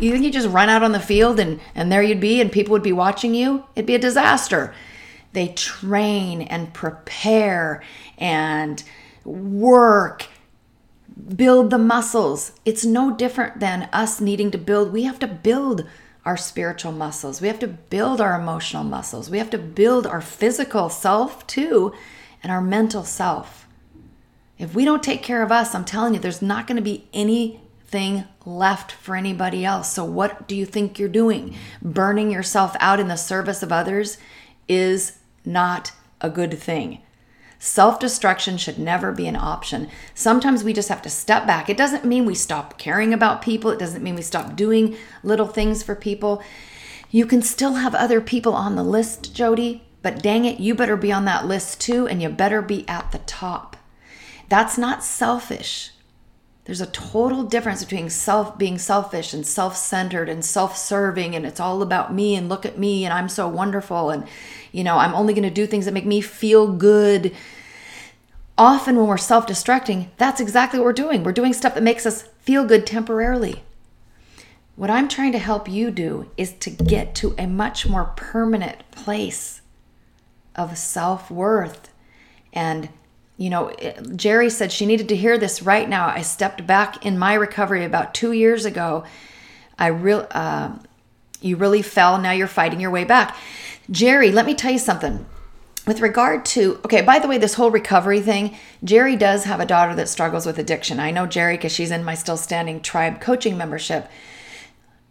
you 0.00 0.10
think 0.10 0.24
you 0.24 0.30
just 0.30 0.48
run 0.48 0.68
out 0.68 0.82
on 0.82 0.92
the 0.92 1.00
field 1.00 1.38
and 1.38 1.60
and 1.74 1.90
there 1.90 2.02
you'd 2.02 2.20
be 2.20 2.40
and 2.40 2.50
people 2.50 2.72
would 2.72 2.82
be 2.82 2.92
watching 2.92 3.34
you? 3.34 3.64
It'd 3.74 3.86
be 3.86 3.94
a 3.94 3.98
disaster. 3.98 4.74
They 5.32 5.48
train 5.48 6.42
and 6.42 6.72
prepare 6.74 7.82
and 8.18 8.82
work 9.24 10.26
build 11.36 11.70
the 11.70 11.78
muscles. 11.78 12.52
It's 12.64 12.84
no 12.84 13.14
different 13.14 13.60
than 13.60 13.88
us 13.92 14.20
needing 14.20 14.50
to 14.50 14.58
build. 14.58 14.92
We 14.92 15.04
have 15.04 15.18
to 15.20 15.26
build 15.26 15.86
our 16.24 16.36
spiritual 16.36 16.92
muscles. 16.92 17.40
We 17.40 17.48
have 17.48 17.58
to 17.60 17.68
build 17.68 18.20
our 18.20 18.38
emotional 18.40 18.84
muscles. 18.84 19.28
We 19.28 19.38
have 19.38 19.50
to 19.50 19.58
build 19.58 20.06
our 20.06 20.20
physical 20.20 20.88
self 20.88 21.46
too 21.46 21.92
and 22.42 22.52
our 22.52 22.60
mental 22.60 23.04
self. 23.04 23.66
If 24.58 24.74
we 24.74 24.84
don't 24.84 25.02
take 25.02 25.22
care 25.22 25.42
of 25.42 25.50
us, 25.50 25.74
I'm 25.74 25.84
telling 25.84 26.14
you, 26.14 26.20
there's 26.20 26.42
not 26.42 26.66
going 26.66 26.76
to 26.76 26.82
be 26.82 27.08
anything 27.12 28.24
left 28.44 28.92
for 28.92 29.16
anybody 29.16 29.64
else. 29.64 29.92
So, 29.92 30.04
what 30.04 30.46
do 30.46 30.54
you 30.54 30.64
think 30.64 30.98
you're 30.98 31.08
doing? 31.08 31.56
Burning 31.80 32.30
yourself 32.30 32.76
out 32.78 33.00
in 33.00 33.08
the 33.08 33.16
service 33.16 33.62
of 33.62 33.72
others 33.72 34.18
is 34.68 35.18
not 35.44 35.92
a 36.20 36.30
good 36.30 36.56
thing. 36.58 37.02
Self 37.64 38.00
destruction 38.00 38.56
should 38.56 38.80
never 38.80 39.12
be 39.12 39.28
an 39.28 39.36
option. 39.36 39.88
Sometimes 40.16 40.64
we 40.64 40.72
just 40.72 40.88
have 40.88 41.00
to 41.02 41.08
step 41.08 41.46
back. 41.46 41.70
It 41.70 41.76
doesn't 41.76 42.04
mean 42.04 42.26
we 42.26 42.34
stop 42.34 42.76
caring 42.76 43.14
about 43.14 43.40
people, 43.40 43.70
it 43.70 43.78
doesn't 43.78 44.02
mean 44.02 44.16
we 44.16 44.22
stop 44.22 44.56
doing 44.56 44.96
little 45.22 45.46
things 45.46 45.80
for 45.80 45.94
people. 45.94 46.42
You 47.12 47.24
can 47.24 47.40
still 47.40 47.74
have 47.74 47.94
other 47.94 48.20
people 48.20 48.52
on 48.54 48.74
the 48.74 48.82
list, 48.82 49.32
Jody, 49.32 49.84
but 50.02 50.20
dang 50.24 50.44
it, 50.44 50.58
you 50.58 50.74
better 50.74 50.96
be 50.96 51.12
on 51.12 51.24
that 51.26 51.46
list 51.46 51.80
too, 51.80 52.08
and 52.08 52.20
you 52.20 52.30
better 52.30 52.62
be 52.62 52.84
at 52.88 53.12
the 53.12 53.18
top. 53.18 53.76
That's 54.48 54.76
not 54.76 55.04
selfish. 55.04 55.91
There's 56.64 56.80
a 56.80 56.86
total 56.86 57.42
difference 57.42 57.82
between 57.82 58.08
self 58.08 58.56
being 58.56 58.78
selfish 58.78 59.34
and 59.34 59.44
self-centered 59.44 60.28
and 60.28 60.44
self-serving 60.44 61.34
and 61.34 61.44
it's 61.44 61.58
all 61.58 61.82
about 61.82 62.14
me 62.14 62.36
and 62.36 62.48
look 62.48 62.64
at 62.64 62.78
me 62.78 63.04
and 63.04 63.12
I'm 63.12 63.28
so 63.28 63.48
wonderful 63.48 64.10
and 64.10 64.26
you 64.70 64.84
know, 64.84 64.96
I'm 64.96 65.14
only 65.14 65.34
going 65.34 65.42
to 65.42 65.50
do 65.50 65.66
things 65.66 65.86
that 65.86 65.94
make 65.94 66.06
me 66.06 66.20
feel 66.20 66.72
good. 66.72 67.34
Often 68.56 68.96
when 68.96 69.06
we're 69.06 69.16
self-destructing, 69.16 70.08
that's 70.18 70.40
exactly 70.40 70.78
what 70.78 70.86
we're 70.86 70.92
doing. 70.92 71.24
We're 71.24 71.32
doing 71.32 71.52
stuff 71.52 71.74
that 71.74 71.82
makes 71.82 72.06
us 72.06 72.22
feel 72.42 72.64
good 72.64 72.86
temporarily. 72.86 73.64
What 74.76 74.90
I'm 74.90 75.08
trying 75.08 75.32
to 75.32 75.38
help 75.38 75.68
you 75.68 75.90
do 75.90 76.30
is 76.36 76.52
to 76.54 76.70
get 76.70 77.14
to 77.16 77.34
a 77.36 77.46
much 77.46 77.86
more 77.86 78.06
permanent 78.16 78.88
place 78.90 79.62
of 80.54 80.78
self-worth 80.78 81.90
and 82.52 82.88
you 83.36 83.50
know, 83.50 83.72
Jerry 84.14 84.50
said 84.50 84.70
she 84.70 84.86
needed 84.86 85.08
to 85.08 85.16
hear 85.16 85.38
this 85.38 85.62
right 85.62 85.88
now. 85.88 86.06
I 86.06 86.22
stepped 86.22 86.66
back 86.66 87.04
in 87.04 87.18
my 87.18 87.34
recovery 87.34 87.84
about 87.84 88.14
two 88.14 88.32
years 88.32 88.64
ago. 88.64 89.04
I 89.78 89.88
real, 89.88 90.26
uh, 90.30 90.72
you 91.40 91.56
really 91.56 91.82
fell. 91.82 92.18
Now 92.18 92.32
you're 92.32 92.46
fighting 92.46 92.80
your 92.80 92.90
way 92.90 93.04
back. 93.04 93.36
Jerry, 93.90 94.30
let 94.30 94.46
me 94.46 94.54
tell 94.54 94.72
you 94.72 94.78
something. 94.78 95.26
With 95.86 96.00
regard 96.00 96.44
to, 96.46 96.78
okay, 96.84 97.02
by 97.02 97.18
the 97.18 97.26
way, 97.26 97.38
this 97.38 97.54
whole 97.54 97.70
recovery 97.70 98.20
thing, 98.20 98.56
Jerry 98.84 99.16
does 99.16 99.44
have 99.44 99.58
a 99.58 99.66
daughter 99.66 99.96
that 99.96 100.08
struggles 100.08 100.46
with 100.46 100.58
addiction. 100.58 101.00
I 101.00 101.10
know 101.10 101.26
Jerry 101.26 101.56
because 101.56 101.72
she's 101.72 101.90
in 101.90 102.04
my 102.04 102.14
Still 102.14 102.36
Standing 102.36 102.80
Tribe 102.80 103.20
coaching 103.20 103.56
membership. 103.56 104.08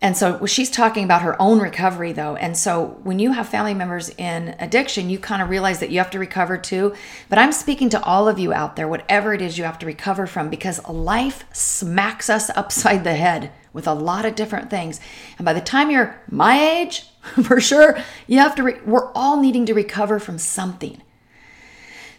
And 0.03 0.17
so 0.17 0.47
she's 0.47 0.71
talking 0.71 1.03
about 1.03 1.21
her 1.21 1.39
own 1.39 1.59
recovery, 1.59 2.11
though. 2.11 2.35
And 2.35 2.57
so 2.57 2.99
when 3.03 3.19
you 3.19 3.33
have 3.33 3.47
family 3.47 3.75
members 3.75 4.09
in 4.09 4.55
addiction, 4.57 5.11
you 5.11 5.19
kind 5.19 5.43
of 5.43 5.49
realize 5.49 5.79
that 5.79 5.91
you 5.91 5.99
have 5.99 6.09
to 6.11 6.19
recover 6.19 6.57
too. 6.57 6.95
But 7.29 7.37
I'm 7.37 7.51
speaking 7.51 7.89
to 7.89 8.03
all 8.03 8.27
of 8.27 8.39
you 8.39 8.51
out 8.51 8.75
there, 8.75 8.87
whatever 8.87 9.31
it 9.31 9.43
is 9.43 9.59
you 9.59 9.63
have 9.63 9.77
to 9.79 9.85
recover 9.85 10.25
from, 10.25 10.49
because 10.49 10.83
life 10.89 11.45
smacks 11.53 12.31
us 12.31 12.49
upside 12.55 13.03
the 13.03 13.13
head 13.13 13.51
with 13.73 13.87
a 13.87 13.93
lot 13.93 14.25
of 14.25 14.33
different 14.33 14.71
things. 14.71 14.99
And 15.37 15.45
by 15.45 15.53
the 15.53 15.61
time 15.61 15.91
you're 15.91 16.19
my 16.29 16.59
age, 16.59 17.07
for 17.43 17.61
sure, 17.61 17.99
you 18.25 18.39
have 18.39 18.55
to, 18.55 18.63
re- 18.63 18.81
we're 18.83 19.11
all 19.13 19.39
needing 19.39 19.67
to 19.67 19.73
recover 19.75 20.17
from 20.17 20.39
something. 20.39 20.99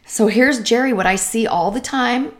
So 0.06 0.28
here's 0.28 0.62
Jerry, 0.62 0.92
what 0.92 1.06
I 1.06 1.16
see 1.16 1.46
all 1.46 1.70
the 1.70 1.80
time 1.80 2.32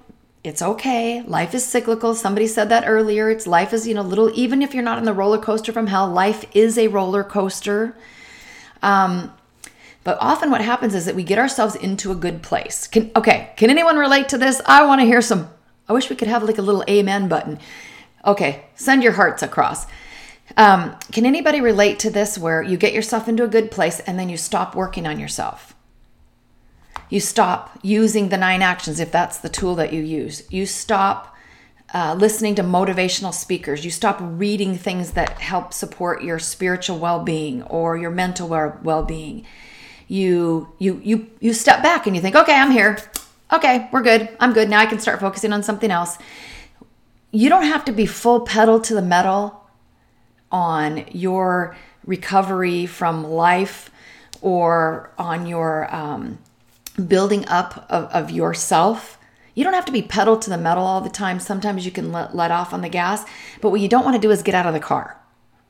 it's 0.44 0.60
okay. 0.60 1.22
Life 1.22 1.54
is 1.54 1.64
cyclical. 1.64 2.14
Somebody 2.14 2.48
said 2.48 2.68
that 2.68 2.84
earlier. 2.86 3.30
It's 3.30 3.46
life 3.46 3.72
is, 3.72 3.86
you 3.86 3.94
know, 3.94 4.02
little, 4.02 4.30
even 4.34 4.60
if 4.60 4.74
you're 4.74 4.82
not 4.82 4.98
in 4.98 5.04
the 5.04 5.12
roller 5.12 5.38
coaster 5.38 5.72
from 5.72 5.86
hell, 5.86 6.08
life 6.08 6.44
is 6.52 6.76
a 6.76 6.88
roller 6.88 7.22
coaster. 7.22 7.96
Um, 8.82 9.32
but 10.02 10.18
often 10.20 10.50
what 10.50 10.60
happens 10.60 10.96
is 10.96 11.06
that 11.06 11.14
we 11.14 11.22
get 11.22 11.38
ourselves 11.38 11.76
into 11.76 12.10
a 12.10 12.16
good 12.16 12.42
place. 12.42 12.88
Can, 12.88 13.12
okay, 13.14 13.52
can 13.56 13.70
anyone 13.70 13.96
relate 13.96 14.28
to 14.30 14.38
this? 14.38 14.60
I 14.66 14.84
want 14.84 15.00
to 15.00 15.06
hear 15.06 15.22
some. 15.22 15.48
I 15.88 15.92
wish 15.92 16.10
we 16.10 16.16
could 16.16 16.28
have 16.28 16.42
like 16.42 16.58
a 16.58 16.62
little 16.62 16.84
amen 16.88 17.28
button. 17.28 17.60
Okay, 18.24 18.64
send 18.74 19.04
your 19.04 19.12
hearts 19.12 19.44
across. 19.44 19.86
Um, 20.56 20.96
can 21.12 21.24
anybody 21.24 21.60
relate 21.60 22.00
to 22.00 22.10
this 22.10 22.36
where 22.36 22.62
you 22.62 22.76
get 22.76 22.92
yourself 22.92 23.28
into 23.28 23.44
a 23.44 23.48
good 23.48 23.70
place 23.70 24.00
and 24.00 24.18
then 24.18 24.28
you 24.28 24.36
stop 24.36 24.74
working 24.74 25.06
on 25.06 25.20
yourself? 25.20 25.74
You 27.12 27.20
stop 27.20 27.78
using 27.82 28.30
the 28.30 28.38
nine 28.38 28.62
actions 28.62 28.98
if 28.98 29.12
that's 29.12 29.36
the 29.36 29.50
tool 29.50 29.74
that 29.74 29.92
you 29.92 30.00
use. 30.00 30.50
You 30.50 30.64
stop 30.64 31.36
uh, 31.92 32.14
listening 32.18 32.54
to 32.54 32.62
motivational 32.62 33.34
speakers. 33.34 33.84
You 33.84 33.90
stop 33.90 34.16
reading 34.18 34.78
things 34.78 35.10
that 35.10 35.38
help 35.38 35.74
support 35.74 36.22
your 36.22 36.38
spiritual 36.38 36.98
well-being 36.98 37.64
or 37.64 37.98
your 37.98 38.10
mental 38.10 38.48
well-being. 38.48 39.44
You 40.08 40.72
you 40.78 41.02
you 41.04 41.30
you 41.38 41.52
step 41.52 41.82
back 41.82 42.06
and 42.06 42.16
you 42.16 42.22
think, 42.22 42.34
"Okay, 42.34 42.54
I'm 42.54 42.70
here. 42.70 42.96
Okay, 43.52 43.90
we're 43.92 44.00
good. 44.00 44.30
I'm 44.40 44.54
good. 44.54 44.70
Now 44.70 44.80
I 44.80 44.86
can 44.86 44.98
start 44.98 45.20
focusing 45.20 45.52
on 45.52 45.62
something 45.62 45.90
else." 45.90 46.16
You 47.30 47.50
don't 47.50 47.66
have 47.66 47.84
to 47.84 47.92
be 47.92 48.06
full 48.06 48.40
pedal 48.40 48.80
to 48.80 48.94
the 48.94 49.02
metal 49.02 49.68
on 50.50 51.04
your 51.12 51.76
recovery 52.06 52.86
from 52.86 53.22
life 53.22 53.90
or 54.40 55.10
on 55.18 55.46
your 55.46 55.94
um, 55.94 56.38
building 56.96 57.46
up 57.48 57.86
of, 57.88 58.04
of 58.06 58.30
yourself. 58.30 59.18
You 59.54 59.64
don't 59.64 59.74
have 59.74 59.84
to 59.86 59.92
be 59.92 60.02
pedal 60.02 60.38
to 60.38 60.50
the 60.50 60.58
metal 60.58 60.84
all 60.84 61.00
the 61.00 61.10
time. 61.10 61.40
Sometimes 61.40 61.84
you 61.84 61.92
can 61.92 62.12
let, 62.12 62.34
let 62.34 62.50
off 62.50 62.72
on 62.72 62.80
the 62.80 62.88
gas, 62.88 63.24
but 63.60 63.70
what 63.70 63.80
you 63.80 63.88
don't 63.88 64.04
want 64.04 64.16
to 64.16 64.20
do 64.20 64.30
is 64.30 64.42
get 64.42 64.54
out 64.54 64.66
of 64.66 64.72
the 64.72 64.80
car, 64.80 65.18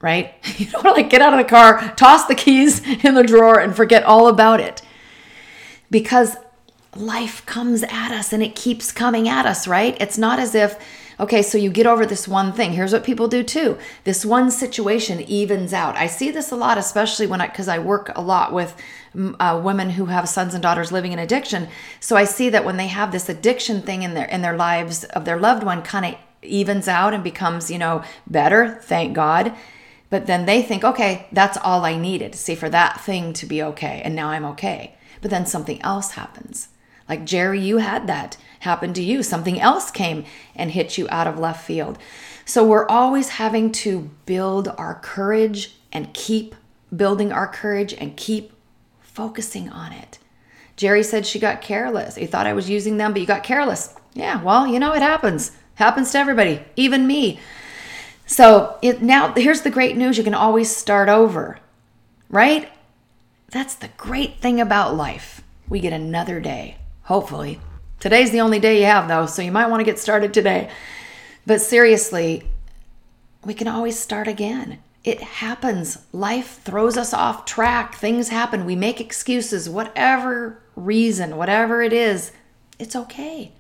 right? 0.01 0.35
You 0.59 0.67
don't 0.67 0.85
want 0.85 0.97
to 0.97 1.03
like 1.03 1.11
get 1.11 1.23
out 1.23 1.33
of 1.33 1.39
the 1.39 1.49
car, 1.49 1.95
toss 1.97 2.27
the 2.27 2.35
keys 2.35 2.81
in 3.05 3.15
the 3.15 3.25
drawer, 3.25 3.59
and 3.59 3.75
forget 3.75 4.05
all 4.05 4.29
about 4.29 4.61
it. 4.61 4.83
Because 5.91 6.37
life 6.95 7.45
comes 7.47 7.83
at 7.83 8.13
us 8.13 8.33
and 8.33 8.43
it 8.43 8.55
keeps 8.55 8.93
coming 8.93 9.29
at 9.29 9.47
us, 9.47 9.67
right? 9.67 9.97
It's 10.01 10.19
not 10.19 10.39
as 10.39 10.55
if 10.55 10.79
Okay, 11.21 11.43
so 11.43 11.57
you 11.57 11.71
get 11.71 11.87
over 11.87 12.05
this 12.05 12.27
one 12.27 12.53
thing. 12.53 12.73
Here's 12.73 12.93
what 12.93 13.05
people 13.05 13.29
do 13.29 13.45
too. 13.45 13.79
This 14.03 14.25
one 14.25 14.51
situation 14.51 15.21
evens 15.21 15.73
out. 15.73 15.95
I 15.95 16.09
see 16.09 16.33
this 16.33 16.51
a 16.51 16.57
lot, 16.57 16.79
especially 16.79 17.29
when 17.29 17.41
I, 17.41 17.47
because 17.47 17.69
I 17.69 17.79
work 17.79 18.11
a 18.17 18.21
lot 18.21 18.53
with 18.53 18.75
uh, 19.14 19.61
women 19.62 19.90
who 19.90 20.07
have 20.07 20.29
sons 20.29 20.55
and 20.55 20.62
daughters 20.62 20.92
living 20.92 21.12
in 21.12 21.18
addiction. 21.18 21.68
So 22.01 22.16
I 22.16 22.25
see 22.25 22.48
that 22.51 22.64
when 22.64 22.77
they 22.77 22.87
have 22.87 23.12
this 23.12 23.29
addiction 23.29 23.83
thing 23.83 24.03
in 24.03 24.14
their 24.14 24.27
in 24.27 24.42
their 24.42 24.57
lives 24.57 25.05
of 25.05 25.25
their 25.25 25.38
loved 25.38 25.62
one, 25.64 25.83
kind 25.83 26.07
of 26.07 26.14
evens 26.42 26.88
out 26.88 27.14
and 27.14 27.22
becomes, 27.22 27.70
you 27.70 27.79
know, 27.79 28.03
better. 28.27 28.81
Thank 28.83 29.14
God. 29.14 29.55
But 30.11 30.27
then 30.27 30.44
they 30.44 30.62
think, 30.62 30.85
okay, 30.85 31.27
that's 31.33 31.57
all 31.57 31.85
I 31.85 31.96
needed. 31.96 32.35
See, 32.35 32.55
for 32.55 32.68
that 32.68 33.01
thing 33.01 33.33
to 33.35 33.46
be 33.46 33.62
okay, 33.62 34.03
and 34.05 34.14
now 34.14 34.29
I'm 34.29 34.44
okay. 34.44 34.96
but 35.22 35.31
then 35.31 35.46
something 35.46 35.81
else 35.83 36.12
happens. 36.12 36.68
Like 37.09 37.25
Jerry, 37.25 37.61
you 37.61 37.79
had 37.79 38.07
that 38.09 38.37
happen 38.61 38.92
to 38.94 39.03
you. 39.03 39.22
Something 39.22 39.61
else 39.61 39.90
came 39.90 40.25
and 40.55 40.70
hit 40.70 40.98
you 40.98 41.07
out 41.11 41.27
of 41.27 41.38
left 41.38 41.64
field. 41.64 41.98
So 42.44 42.64
we're 42.64 42.88
always 42.88 43.31
having 43.31 43.72
to 43.72 44.11
build 44.27 44.68
our 44.68 44.96
courage 44.96 45.77
and 45.92 46.12
keep 46.12 46.55
building 46.94 47.33
our 47.33 47.46
courage 47.46 47.94
and 47.94 48.16
keep 48.16 48.52
focusing 49.12 49.68
on 49.68 49.92
it. 49.92 50.18
Jerry 50.77 51.03
said 51.03 51.27
she 51.27 51.38
got 51.38 51.61
careless. 51.61 52.16
He 52.16 52.27
thought 52.27 52.46
I 52.46 52.55
was 52.55 52.70
using 52.70 52.96
them, 52.96 53.12
but 53.12 53.20
you 53.20 53.27
got 53.27 53.42
careless. 53.42 53.94
Yeah, 54.14 54.42
well, 54.42 54.66
you 54.66 54.79
know, 54.79 54.94
it 54.94 55.03
happens. 55.03 55.53
Happens 55.75 56.12
to 56.12 56.18
everybody, 56.18 56.62
even 56.77 57.07
me. 57.07 57.40
So 58.27 58.79
it, 58.83 59.03
now 59.03 59.33
here's 59.35 59.62
the 59.62 59.70
great 59.70 59.96
news 59.96 60.16
you 60.16 60.25
can 60.25 60.35
always 60.35 60.75
start 60.75 61.09
over, 61.09 61.59
right? 62.29 62.70
That's 63.51 63.75
the 63.75 63.90
great 63.96 64.38
thing 64.38 64.61
about 64.61 64.96
life. 64.96 65.42
We 65.68 65.81
get 65.81 65.92
another 65.92 66.40
day, 66.40 66.79
hopefully. 67.03 67.61
Today's 68.01 68.31
the 68.31 68.40
only 68.40 68.59
day 68.59 68.81
you 68.81 68.87
have, 68.87 69.09
though, 69.09 69.27
so 69.27 69.42
you 69.42 69.53
might 69.53 69.68
want 69.68 69.81
to 69.81 69.85
get 69.85 69.98
started 69.98 70.33
today. 70.35 70.70
But 71.46 71.61
seriously, 71.61 72.44
we 73.44 73.55
can 73.55 73.68
always 73.68 73.98
start 73.98 74.29
again. 74.29 74.79
It 75.05 75.21
happens. 75.21 75.99
Life 76.12 76.61
throws 76.62 76.97
us 76.97 77.12
off 77.12 77.45
track. 77.45 77.95
Things 77.95 78.29
happen. 78.29 78.65
We 78.65 78.77
make 78.77 79.01
excuses, 79.01 79.69
whatever 79.69 80.62
reason, 80.77 81.37
whatever 81.37 81.83
it 81.83 81.93
is, 81.93 82.33
it's 82.79 82.97
okay. 82.97 83.53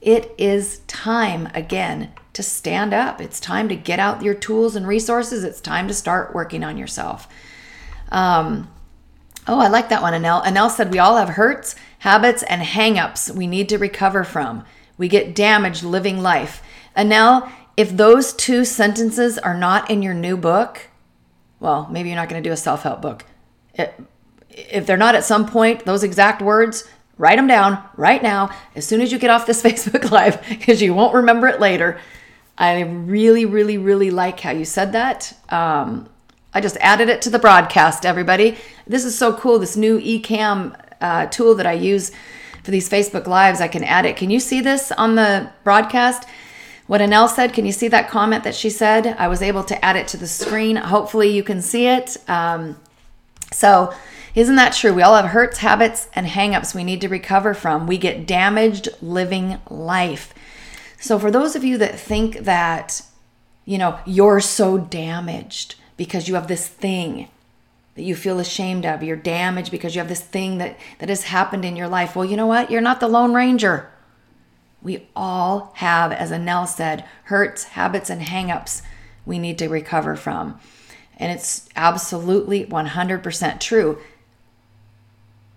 It 0.00 0.32
is 0.38 0.80
time 0.86 1.48
again 1.54 2.12
to 2.34 2.42
stand 2.42 2.94
up. 2.94 3.20
It's 3.20 3.40
time 3.40 3.68
to 3.68 3.76
get 3.76 3.98
out 3.98 4.22
your 4.22 4.34
tools 4.34 4.76
and 4.76 4.86
resources. 4.86 5.42
It's 5.42 5.60
time 5.60 5.88
to 5.88 5.94
start 5.94 6.34
working 6.34 6.62
on 6.62 6.78
yourself. 6.78 7.26
Um, 8.10 8.70
oh, 9.46 9.58
I 9.58 9.68
like 9.68 9.88
that 9.88 10.02
one, 10.02 10.12
Anel. 10.12 10.44
Anel 10.44 10.70
said 10.70 10.92
we 10.92 11.00
all 11.00 11.16
have 11.16 11.30
hurts, 11.30 11.74
habits, 12.00 12.42
and 12.44 12.62
hangups 12.62 13.34
we 13.34 13.46
need 13.46 13.68
to 13.70 13.78
recover 13.78 14.24
from. 14.24 14.64
We 14.96 15.08
get 15.08 15.34
damaged 15.34 15.82
living 15.82 16.22
life. 16.22 16.62
Anel, 16.96 17.50
if 17.78 17.96
those 17.96 18.32
two 18.32 18.64
sentences 18.64 19.38
are 19.38 19.56
not 19.56 19.88
in 19.88 20.02
your 20.02 20.12
new 20.12 20.36
book, 20.36 20.88
well, 21.60 21.86
maybe 21.88 22.08
you're 22.08 22.16
not 22.16 22.28
going 22.28 22.42
to 22.42 22.48
do 22.48 22.52
a 22.52 22.56
self 22.56 22.82
help 22.82 23.00
book. 23.00 23.24
It, 23.72 23.94
if 24.50 24.84
they're 24.84 24.96
not 24.96 25.14
at 25.14 25.22
some 25.22 25.46
point, 25.46 25.84
those 25.84 26.02
exact 26.02 26.42
words, 26.42 26.88
write 27.18 27.36
them 27.36 27.46
down 27.46 27.80
right 27.96 28.20
now 28.20 28.50
as 28.74 28.84
soon 28.84 29.00
as 29.00 29.12
you 29.12 29.18
get 29.20 29.30
off 29.30 29.46
this 29.46 29.62
Facebook 29.68 30.10
Live 30.10 30.44
because 30.48 30.82
you 30.82 30.92
won't 30.92 31.14
remember 31.14 31.46
it 31.46 31.60
later. 31.60 32.00
I 32.58 32.80
really, 32.80 33.44
really, 33.44 33.78
really 33.78 34.10
like 34.10 34.40
how 34.40 34.50
you 34.50 34.64
said 34.64 34.90
that. 34.94 35.32
Um, 35.48 36.08
I 36.52 36.60
just 36.60 36.78
added 36.78 37.08
it 37.08 37.22
to 37.22 37.30
the 37.30 37.38
broadcast, 37.38 38.04
everybody. 38.04 38.56
This 38.88 39.04
is 39.04 39.16
so 39.16 39.32
cool. 39.32 39.60
This 39.60 39.76
new 39.76 40.00
Ecamm 40.00 40.76
uh, 41.00 41.26
tool 41.26 41.54
that 41.54 41.66
I 41.66 41.74
use 41.74 42.10
for 42.64 42.72
these 42.72 42.90
Facebook 42.90 43.28
Lives, 43.28 43.60
I 43.60 43.68
can 43.68 43.84
add 43.84 44.04
it. 44.04 44.16
Can 44.16 44.30
you 44.30 44.40
see 44.40 44.60
this 44.60 44.90
on 44.90 45.14
the 45.14 45.52
broadcast? 45.62 46.28
What 46.88 47.02
Anel 47.02 47.28
said, 47.28 47.52
can 47.52 47.66
you 47.66 47.72
see 47.72 47.88
that 47.88 48.08
comment 48.08 48.44
that 48.44 48.54
she 48.54 48.70
said? 48.70 49.14
I 49.18 49.28
was 49.28 49.42
able 49.42 49.62
to 49.64 49.84
add 49.84 49.96
it 49.96 50.08
to 50.08 50.16
the 50.16 50.26
screen. 50.26 50.76
Hopefully, 50.76 51.28
you 51.28 51.42
can 51.42 51.60
see 51.60 51.86
it. 51.86 52.16
Um, 52.26 52.80
so, 53.52 53.92
isn't 54.34 54.56
that 54.56 54.72
true? 54.72 54.94
We 54.94 55.02
all 55.02 55.14
have 55.14 55.26
hurts, 55.26 55.58
habits, 55.58 56.08
and 56.14 56.26
hangups 56.26 56.74
we 56.74 56.84
need 56.84 57.02
to 57.02 57.08
recover 57.08 57.52
from. 57.52 57.86
We 57.86 57.98
get 57.98 58.26
damaged 58.26 58.88
living 59.02 59.58
life. 59.68 60.32
So, 60.98 61.18
for 61.18 61.30
those 61.30 61.54
of 61.54 61.62
you 61.62 61.76
that 61.76 62.00
think 62.00 62.38
that, 62.38 63.02
you 63.66 63.76
know, 63.76 63.98
you're 64.06 64.40
so 64.40 64.78
damaged 64.78 65.74
because 65.98 66.26
you 66.26 66.36
have 66.36 66.48
this 66.48 66.66
thing 66.66 67.28
that 67.96 68.02
you 68.02 68.16
feel 68.16 68.40
ashamed 68.40 68.86
of, 68.86 69.02
you're 69.02 69.14
damaged 69.14 69.70
because 69.70 69.94
you 69.94 70.00
have 70.00 70.08
this 70.08 70.22
thing 70.22 70.56
that, 70.56 70.78
that 71.00 71.10
has 71.10 71.24
happened 71.24 71.66
in 71.66 71.76
your 71.76 71.88
life. 71.88 72.16
Well, 72.16 72.24
you 72.24 72.36
know 72.36 72.46
what? 72.46 72.70
You're 72.70 72.80
not 72.80 73.00
the 73.00 73.08
Lone 73.08 73.34
Ranger. 73.34 73.90
We 74.82 75.08
all 75.16 75.72
have, 75.76 76.12
as 76.12 76.30
Anel 76.30 76.68
said, 76.68 77.04
hurts, 77.24 77.64
habits, 77.64 78.10
and 78.10 78.22
hangups 78.22 78.82
we 79.26 79.38
need 79.38 79.58
to 79.58 79.68
recover 79.68 80.16
from. 80.16 80.58
And 81.16 81.32
it's 81.32 81.68
absolutely 81.74 82.64
100% 82.64 83.60
true. 83.60 83.98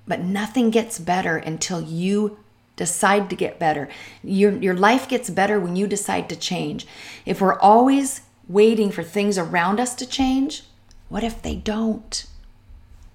But 0.07 0.21
nothing 0.21 0.71
gets 0.71 0.97
better 0.97 1.37
until 1.37 1.81
you 1.81 2.39
decide 2.75 3.29
to 3.29 3.35
get 3.35 3.59
better. 3.59 3.87
Your, 4.23 4.51
your 4.53 4.75
life 4.75 5.07
gets 5.07 5.29
better 5.29 5.59
when 5.59 5.75
you 5.75 5.87
decide 5.87 6.27
to 6.29 6.35
change. 6.35 6.87
If 7.25 7.39
we're 7.39 7.59
always 7.59 8.21
waiting 8.47 8.91
for 8.91 9.03
things 9.03 9.37
around 9.37 9.79
us 9.79 9.93
to 9.95 10.05
change, 10.05 10.63
what 11.07 11.23
if 11.23 11.41
they 11.41 11.55
don't? 11.55 12.25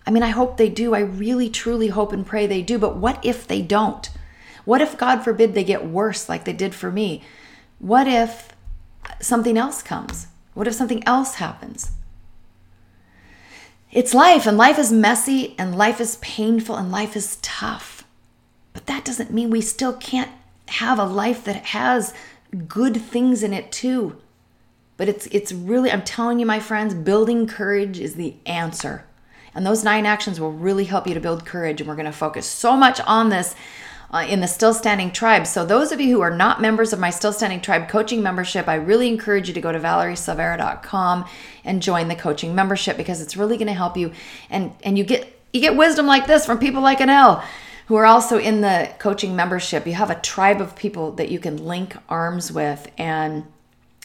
I 0.06 0.12
mean, 0.12 0.22
I 0.22 0.28
hope 0.28 0.56
they 0.56 0.68
do. 0.68 0.94
I 0.94 1.00
really, 1.00 1.50
truly 1.50 1.88
hope 1.88 2.12
and 2.12 2.24
pray 2.24 2.46
they 2.46 2.62
do. 2.62 2.78
But 2.78 2.96
what 2.96 3.22
if 3.24 3.46
they 3.46 3.60
don't? 3.60 4.08
What 4.66 4.82
if, 4.82 4.98
God 4.98 5.24
forbid, 5.24 5.54
they 5.54 5.64
get 5.64 5.86
worse 5.86 6.28
like 6.28 6.44
they 6.44 6.52
did 6.52 6.74
for 6.74 6.90
me? 6.90 7.22
What 7.78 8.06
if 8.06 8.50
something 9.20 9.56
else 9.56 9.82
comes? 9.82 10.26
What 10.52 10.66
if 10.66 10.74
something 10.74 11.06
else 11.06 11.36
happens? 11.36 11.92
It's 13.92 14.12
life, 14.12 14.44
and 14.46 14.58
life 14.58 14.78
is 14.78 14.92
messy, 14.92 15.54
and 15.56 15.78
life 15.78 16.00
is 16.00 16.16
painful, 16.16 16.76
and 16.76 16.90
life 16.90 17.16
is 17.16 17.38
tough. 17.40 18.04
But 18.72 18.86
that 18.86 19.04
doesn't 19.04 19.32
mean 19.32 19.48
we 19.48 19.62
still 19.62 19.94
can't 19.94 20.32
have 20.66 20.98
a 20.98 21.04
life 21.04 21.44
that 21.44 21.66
has 21.66 22.12
good 22.66 22.96
things 22.96 23.42
in 23.42 23.52
it 23.52 23.70
too. 23.70 24.16
But 24.96 25.08
it's 25.08 25.26
it's 25.26 25.52
really 25.52 25.90
I'm 25.90 26.02
telling 26.02 26.40
you 26.40 26.46
my 26.46 26.58
friends, 26.58 26.92
building 26.92 27.46
courage 27.46 28.00
is 28.00 28.14
the 28.14 28.34
answer. 28.46 29.04
And 29.54 29.64
those 29.64 29.84
nine 29.84 30.04
actions 30.04 30.38
will 30.38 30.52
really 30.52 30.84
help 30.84 31.06
you 31.06 31.14
to 31.14 31.20
build 31.20 31.46
courage 31.46 31.80
and 31.80 31.88
we're 31.88 31.96
going 31.96 32.04
to 32.04 32.12
focus 32.12 32.46
so 32.46 32.76
much 32.76 33.00
on 33.06 33.30
this 33.30 33.54
uh, 34.10 34.26
in 34.28 34.40
the 34.40 34.46
Still 34.46 34.74
Standing 34.74 35.10
Tribe. 35.10 35.46
So, 35.46 35.64
those 35.64 35.92
of 35.92 36.00
you 36.00 36.14
who 36.14 36.20
are 36.20 36.34
not 36.34 36.60
members 36.60 36.92
of 36.92 36.98
my 36.98 37.10
Still 37.10 37.32
Standing 37.32 37.60
Tribe 37.60 37.88
coaching 37.88 38.22
membership, 38.22 38.68
I 38.68 38.74
really 38.74 39.08
encourage 39.08 39.48
you 39.48 39.54
to 39.54 39.60
go 39.60 39.72
to 39.72 39.78
valeriesilveira.com 39.78 41.24
and 41.64 41.82
join 41.82 42.08
the 42.08 42.14
coaching 42.14 42.54
membership 42.54 42.96
because 42.96 43.20
it's 43.20 43.36
really 43.36 43.56
going 43.56 43.66
to 43.68 43.74
help 43.74 43.96
you. 43.96 44.12
And 44.50 44.72
and 44.82 44.96
you 44.96 45.04
get 45.04 45.40
you 45.52 45.60
get 45.60 45.76
wisdom 45.76 46.06
like 46.06 46.26
this 46.26 46.46
from 46.46 46.58
people 46.58 46.82
like 46.82 46.98
Anel 46.98 47.44
who 47.86 47.94
are 47.94 48.06
also 48.06 48.38
in 48.38 48.60
the 48.60 48.90
coaching 48.98 49.36
membership. 49.36 49.86
You 49.86 49.94
have 49.94 50.10
a 50.10 50.20
tribe 50.20 50.60
of 50.60 50.74
people 50.74 51.12
that 51.12 51.30
you 51.30 51.38
can 51.38 51.64
link 51.64 51.96
arms 52.08 52.50
with 52.50 52.90
and 52.98 53.44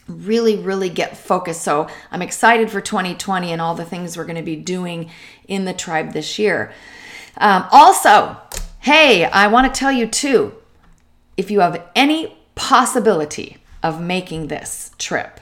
really, 0.08 0.58
really 0.58 0.90
get 0.90 1.18
focused. 1.18 1.64
So 1.64 1.88
I'm 2.12 2.22
excited 2.22 2.70
for 2.70 2.82
2020 2.82 3.52
and 3.52 3.62
all 3.62 3.76
the 3.76 3.86
things 3.86 4.18
we're 4.18 4.26
going 4.26 4.36
to 4.36 4.44
be 4.44 4.56
doing 4.56 5.10
in 5.48 5.66
the 5.66 5.74
tribe 5.74 6.14
this 6.14 6.38
year. 6.38 6.72
Um, 7.38 7.66
also, 7.72 8.38
Hey, 8.82 9.26
I 9.26 9.46
want 9.46 9.72
to 9.72 9.80
tell 9.80 9.92
you 9.92 10.08
too 10.08 10.56
if 11.38 11.52
you 11.52 11.60
have 11.60 11.88
any 11.96 12.36
possibility 12.56 13.58
of 13.84 14.02
making 14.02 14.48
this 14.48 14.96
trip, 14.98 15.40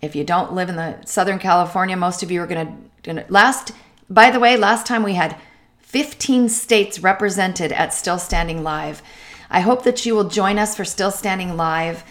if 0.00 0.14
you 0.14 0.22
don't 0.22 0.52
live 0.52 0.68
in 0.68 0.76
the 0.76 0.98
Southern 1.04 1.40
California, 1.40 1.96
most 1.96 2.22
of 2.22 2.30
you 2.30 2.40
are 2.40 2.46
going 2.46 2.88
to 3.02 3.24
last, 3.28 3.72
by 4.08 4.30
the 4.30 4.38
way, 4.38 4.56
last 4.56 4.86
time 4.86 5.02
we 5.02 5.14
had 5.14 5.36
15 5.80 6.48
states 6.48 7.00
represented 7.00 7.72
at 7.72 7.92
Still 7.92 8.20
Standing 8.20 8.62
Live. 8.62 9.02
I 9.50 9.62
hope 9.62 9.82
that 9.82 10.06
you 10.06 10.14
will 10.14 10.28
join 10.28 10.56
us 10.56 10.76
for 10.76 10.84
Still 10.84 11.10
Standing 11.10 11.56
Live. 11.56 12.04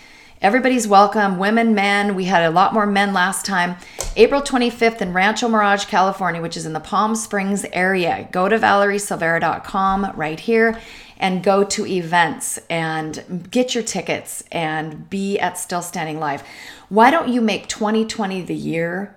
Everybody's 0.45 0.87
welcome, 0.87 1.39
women, 1.39 1.73
men. 1.73 2.13
We 2.13 2.25
had 2.25 2.43
a 2.43 2.51
lot 2.51 2.71
more 2.71 2.85
men 2.85 3.13
last 3.13 3.47
time. 3.47 3.77
April 4.15 4.43
25th 4.43 5.01
in 5.01 5.11
Rancho 5.11 5.49
Mirage, 5.49 5.85
California, 5.85 6.39
which 6.39 6.55
is 6.55 6.67
in 6.67 6.73
the 6.73 6.79
Palm 6.79 7.15
Springs 7.15 7.65
area. 7.73 8.29
Go 8.31 8.47
to 8.47 8.59
valeriesilveira.com 8.59 10.11
right 10.15 10.39
here 10.39 10.79
and 11.17 11.43
go 11.43 11.63
to 11.63 11.87
events 11.87 12.59
and 12.69 13.47
get 13.49 13.73
your 13.73 13.83
tickets 13.83 14.43
and 14.51 15.09
be 15.09 15.39
at 15.39 15.57
Still 15.57 15.81
Standing 15.81 16.19
Live. 16.19 16.43
Why 16.89 17.09
don't 17.09 17.29
you 17.29 17.41
make 17.41 17.67
2020 17.67 18.43
the 18.43 18.53
year 18.53 19.15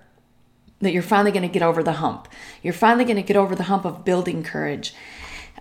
that 0.81 0.95
you're 0.95 1.03
finally 1.03 1.31
going 1.31 1.47
to 1.47 1.53
get 1.53 1.63
over 1.63 1.83
the 1.83 1.93
hump? 1.93 2.27
You're 2.63 2.73
finally 2.73 3.05
going 3.05 3.17
to 3.17 3.23
get 3.23 3.37
over 3.37 3.55
the 3.55 3.65
hump 3.65 3.85
of 3.85 4.03
building 4.03 4.43
courage. 4.43 4.95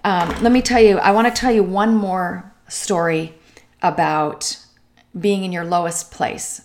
Um, 0.05 0.29
let 0.41 0.53
me 0.53 0.61
tell 0.61 0.79
you, 0.79 0.97
I 0.99 1.11
want 1.11 1.27
to 1.27 1.37
tell 1.37 1.51
you 1.51 1.61
one 1.61 1.93
more 1.93 2.53
story 2.69 3.33
about 3.81 4.63
being 5.19 5.43
in 5.43 5.51
your 5.51 5.65
lowest 5.65 6.11
place 6.11 6.61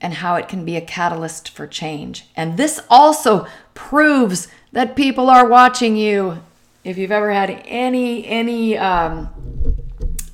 and 0.00 0.14
how 0.14 0.34
it 0.34 0.48
can 0.48 0.64
be 0.64 0.76
a 0.76 0.80
catalyst 0.80 1.48
for 1.48 1.66
change. 1.66 2.26
And 2.36 2.56
this 2.56 2.80
also 2.90 3.46
proves 3.74 4.48
that 4.72 4.96
people 4.96 5.30
are 5.30 5.48
watching 5.48 5.96
you. 5.96 6.42
If 6.84 6.98
you've 6.98 7.12
ever 7.12 7.30
had 7.30 7.62
any 7.66 8.26
any 8.26 8.76
um, 8.76 9.28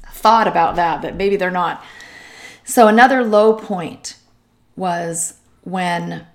thought 0.06 0.48
about 0.48 0.76
that, 0.76 1.02
that 1.02 1.16
maybe 1.16 1.36
they're 1.36 1.50
not. 1.50 1.84
So 2.64 2.88
another 2.88 3.22
low 3.24 3.54
point 3.54 4.16
was 4.76 5.34
when 5.62 6.26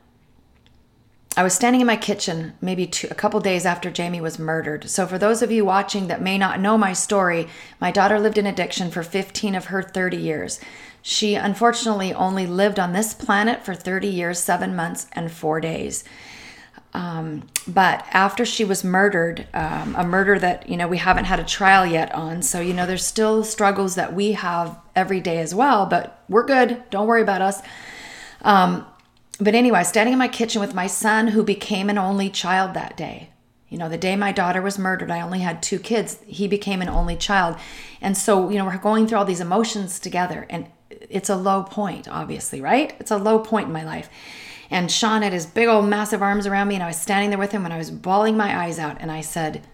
I 1.35 1.41
was 1.41 1.55
standing 1.55 1.81
in 1.81 1.87
my 1.87 1.95
kitchen 1.95 2.53
maybe 2.61 2.85
two, 2.85 3.07
a 3.09 3.15
couple 3.15 3.39
days 3.39 3.65
after 3.65 3.89
Jamie 3.89 4.21
was 4.21 4.37
murdered. 4.37 4.87
So, 4.89 5.07
for 5.07 5.17
those 5.17 5.41
of 5.41 5.51
you 5.51 5.65
watching 5.65 6.07
that 6.07 6.21
may 6.21 6.37
not 6.37 6.59
know 6.59 6.77
my 6.77 6.93
story, 6.93 7.47
my 7.81 7.89
daughter 7.89 8.19
lived 8.19 8.37
in 8.37 8.45
addiction 8.45 8.91
for 8.91 9.01
15 9.01 9.55
of 9.55 9.65
her 9.65 9.81
30 9.81 10.17
years. 10.17 10.59
She 11.05 11.35
unfortunately 11.35 12.13
only 12.13 12.47
lived 12.47 12.79
on 12.79 12.93
this 12.93 13.13
planet 13.13 13.63
for 13.65 13.75
30 13.75 14.07
years, 14.07 14.39
seven 14.39 14.73
months, 14.73 15.07
and 15.11 15.29
four 15.29 15.59
days. 15.59 16.05
Um, 16.93 17.49
but 17.67 18.05
after 18.11 18.45
she 18.45 18.63
was 18.63 18.85
murdered, 18.85 19.45
um, 19.53 19.95
a 19.97 20.05
murder 20.05 20.39
that 20.39 20.69
you 20.69 20.77
know 20.77 20.87
we 20.87 20.97
haven't 20.97 21.25
had 21.25 21.39
a 21.39 21.43
trial 21.43 21.85
yet 21.85 22.13
on, 22.15 22.41
so 22.41 22.61
you 22.61 22.73
know 22.73 22.85
there's 22.85 23.05
still 23.05 23.43
struggles 23.43 23.95
that 23.95 24.13
we 24.13 24.31
have 24.33 24.79
every 24.95 25.19
day 25.19 25.39
as 25.39 25.53
well. 25.53 25.85
But 25.85 26.23
we're 26.29 26.45
good. 26.45 26.81
Don't 26.89 27.07
worry 27.07 27.21
about 27.21 27.41
us. 27.41 27.61
Um, 28.41 28.85
but 29.39 29.55
anyway, 29.55 29.83
standing 29.83 30.13
in 30.13 30.19
my 30.19 30.29
kitchen 30.29 30.61
with 30.61 30.73
my 30.73 30.87
son, 30.87 31.29
who 31.29 31.43
became 31.43 31.89
an 31.89 31.97
only 31.97 32.29
child 32.29 32.73
that 32.75 32.95
day. 32.95 33.31
You 33.67 33.77
know, 33.77 33.89
the 33.89 33.97
day 33.97 34.15
my 34.15 34.31
daughter 34.31 34.61
was 34.61 34.77
murdered, 34.77 35.09
I 35.09 35.19
only 35.19 35.39
had 35.39 35.63
two 35.63 35.79
kids. 35.79 36.19
He 36.27 36.47
became 36.47 36.81
an 36.81 36.89
only 36.89 37.15
child. 37.17 37.57
And 37.99 38.15
so, 38.15 38.51
you 38.51 38.57
know, 38.59 38.65
we're 38.65 38.77
going 38.77 39.07
through 39.07 39.17
all 39.17 39.25
these 39.25 39.41
emotions 39.41 39.99
together. 39.99 40.45
And 40.47 40.67
it's 41.09 41.29
a 41.29 41.35
low 41.35 41.63
point, 41.63 42.07
obviously, 42.07 42.61
right? 42.61 42.95
It's 42.99 43.11
a 43.11 43.17
low 43.17 43.39
point 43.39 43.67
in 43.67 43.73
my 43.73 43.83
life. 43.83 44.09
And 44.69 44.91
Sean 44.91 45.21
had 45.21 45.33
his 45.33 45.45
big 45.45 45.67
old 45.67 45.85
massive 45.85 46.21
arms 46.21 46.47
around 46.47 46.67
me, 46.67 46.75
and 46.75 46.83
I 46.83 46.87
was 46.87 46.99
standing 46.99 47.29
there 47.29 47.39
with 47.39 47.51
him, 47.51 47.65
and 47.65 47.73
I 47.73 47.77
was 47.77 47.91
bawling 47.91 48.37
my 48.37 48.63
eyes 48.63 48.79
out. 48.79 48.97
And 48.99 49.11
I 49.11 49.21
said, 49.21 49.67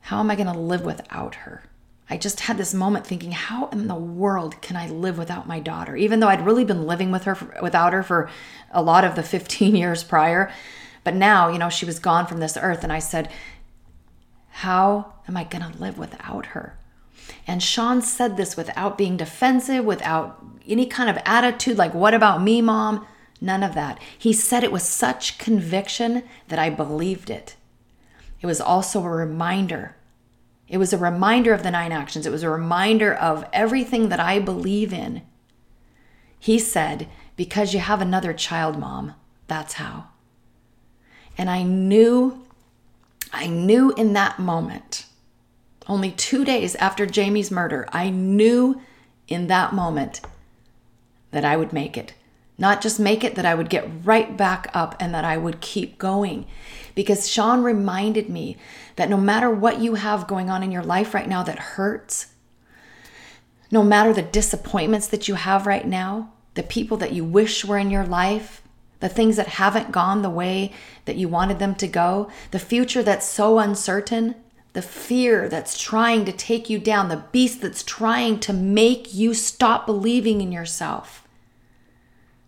How 0.00 0.20
am 0.20 0.30
I 0.30 0.36
going 0.36 0.52
to 0.52 0.58
live 0.58 0.84
without 0.84 1.36
her? 1.36 1.62
I 2.10 2.18
just 2.18 2.40
had 2.40 2.58
this 2.58 2.74
moment 2.74 3.06
thinking, 3.06 3.32
How 3.32 3.68
in 3.68 3.88
the 3.88 3.94
world 3.94 4.60
can 4.60 4.76
I 4.76 4.88
live 4.88 5.16
without 5.16 5.46
my 5.46 5.60
daughter? 5.60 5.96
Even 5.96 6.20
though 6.20 6.28
I'd 6.28 6.44
really 6.44 6.64
been 6.64 6.86
living 6.86 7.10
with 7.10 7.24
her 7.24 7.34
for, 7.34 7.56
without 7.62 7.94
her 7.94 8.02
for 8.02 8.28
a 8.70 8.82
lot 8.82 9.04
of 9.04 9.14
the 9.14 9.22
15 9.22 9.74
years 9.76 10.04
prior. 10.04 10.52
But 11.04 11.14
now, 11.14 11.48
you 11.48 11.58
know, 11.58 11.70
she 11.70 11.86
was 11.86 11.98
gone 11.98 12.26
from 12.26 12.40
this 12.40 12.58
earth, 12.60 12.84
and 12.84 12.92
I 12.92 12.98
said, 12.98 13.30
How 14.50 15.14
am 15.26 15.36
I 15.36 15.44
going 15.44 15.72
to 15.72 15.78
live 15.78 15.96
without 15.96 16.46
her? 16.46 16.76
And 17.46 17.62
Sean 17.62 18.02
said 18.02 18.36
this 18.36 18.56
without 18.56 18.98
being 18.98 19.16
defensive, 19.16 19.84
without 19.84 20.44
any 20.66 20.86
kind 20.86 21.10
of 21.10 21.22
attitude 21.24 21.76
like, 21.76 21.94
What 21.94 22.14
about 22.14 22.42
me, 22.42 22.62
mom? 22.62 23.06
None 23.40 23.62
of 23.62 23.74
that. 23.74 24.00
He 24.16 24.32
said 24.32 24.62
it 24.62 24.70
with 24.70 24.82
such 24.82 25.38
conviction 25.38 26.22
that 26.48 26.60
I 26.60 26.70
believed 26.70 27.28
it. 27.28 27.56
It 28.40 28.46
was 28.46 28.60
also 28.60 29.02
a 29.02 29.08
reminder. 29.08 29.96
It 30.68 30.78
was 30.78 30.92
a 30.92 30.98
reminder 30.98 31.52
of 31.52 31.62
the 31.62 31.70
nine 31.70 31.92
actions. 31.92 32.24
It 32.24 32.30
was 32.30 32.44
a 32.44 32.50
reminder 32.50 33.12
of 33.12 33.44
everything 33.52 34.08
that 34.08 34.20
I 34.20 34.38
believe 34.38 34.92
in. 34.92 35.22
He 36.38 36.58
said, 36.58 37.08
Because 37.36 37.74
you 37.74 37.80
have 37.80 38.00
another 38.00 38.32
child, 38.32 38.78
mom, 38.78 39.14
that's 39.48 39.74
how. 39.74 40.06
And 41.36 41.50
I 41.50 41.62
knew, 41.62 42.46
I 43.32 43.48
knew 43.48 43.92
in 43.92 44.12
that 44.12 44.38
moment 44.38 45.06
only 45.88 46.12
two 46.12 46.44
days 46.44 46.74
after 46.76 47.06
Jamie's 47.06 47.50
murder, 47.50 47.88
I 47.92 48.10
knew 48.10 48.80
in 49.28 49.46
that 49.48 49.72
moment 49.72 50.20
that 51.30 51.44
I 51.44 51.56
would 51.56 51.72
make 51.72 51.96
it. 51.96 52.14
Not 52.58 52.80
just 52.80 53.00
make 53.00 53.24
it, 53.24 53.34
that 53.34 53.46
I 53.46 53.54
would 53.54 53.70
get 53.70 53.88
right 54.04 54.36
back 54.36 54.70
up 54.74 54.94
and 55.00 55.12
that 55.14 55.24
I 55.24 55.36
would 55.36 55.60
keep 55.60 55.98
going. 55.98 56.46
Because 56.94 57.28
Sean 57.28 57.62
reminded 57.62 58.28
me 58.28 58.56
that 58.96 59.08
no 59.08 59.16
matter 59.16 59.50
what 59.50 59.80
you 59.80 59.94
have 59.94 60.28
going 60.28 60.50
on 60.50 60.62
in 60.62 60.70
your 60.70 60.84
life 60.84 61.14
right 61.14 61.28
now 61.28 61.42
that 61.42 61.58
hurts, 61.58 62.26
no 63.70 63.82
matter 63.82 64.12
the 64.12 64.22
disappointments 64.22 65.06
that 65.08 65.26
you 65.28 65.34
have 65.34 65.66
right 65.66 65.86
now, 65.86 66.32
the 66.54 66.62
people 66.62 66.98
that 66.98 67.12
you 67.12 67.24
wish 67.24 67.64
were 67.64 67.78
in 67.78 67.90
your 67.90 68.04
life, 68.04 68.62
the 69.00 69.08
things 69.08 69.36
that 69.36 69.48
haven't 69.48 69.90
gone 69.90 70.22
the 70.22 70.30
way 70.30 70.72
that 71.06 71.16
you 71.16 71.28
wanted 71.28 71.58
them 71.58 71.74
to 71.74 71.88
go, 71.88 72.30
the 72.50 72.58
future 72.58 73.02
that's 73.02 73.26
so 73.26 73.58
uncertain, 73.58 74.36
the 74.72 74.82
fear 74.82 75.48
that's 75.48 75.80
trying 75.80 76.24
to 76.24 76.32
take 76.32 76.70
you 76.70 76.78
down, 76.78 77.08
the 77.08 77.24
beast 77.32 77.60
that's 77.60 77.82
trying 77.82 78.40
to 78.40 78.52
make 78.52 79.14
you 79.14 79.34
stop 79.34 79.86
believing 79.86 80.40
in 80.40 80.50
yourself. 80.50 81.26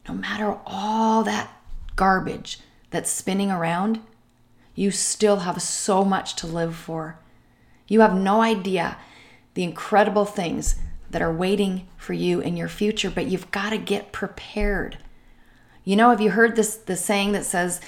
No 0.09 0.15
matter 0.15 0.59
all 0.67 1.23
that 1.25 1.51
garbage 1.97 2.61
that's 2.91 3.11
spinning 3.11 3.51
around, 3.51 4.01
you 4.75 4.91
still 4.91 5.41
have 5.41 5.61
so 5.61 6.05
much 6.05 6.35
to 6.37 6.47
live 6.47 6.75
for. 6.75 7.19
You 7.87 8.01
have 8.01 8.15
no 8.15 8.41
idea 8.41 8.97
the 9.55 9.63
incredible 9.63 10.25
things 10.25 10.77
that 11.11 11.23
are 11.23 11.33
waiting 11.33 11.87
for 11.97 12.13
you 12.13 12.41
in 12.41 12.57
your 12.57 12.69
future, 12.69 13.11
but 13.11 13.27
you've 13.27 13.51
got 13.51 13.71
to 13.71 13.79
get 13.79 14.13
prepared. 14.13 14.99
You 15.85 15.97
know, 15.97 16.11
have 16.11 16.21
you 16.21 16.31
heard 16.31 16.57
this 16.57 16.77
the 16.77 16.97
saying 16.97 17.33
that 17.33 17.45
says 17.45 17.81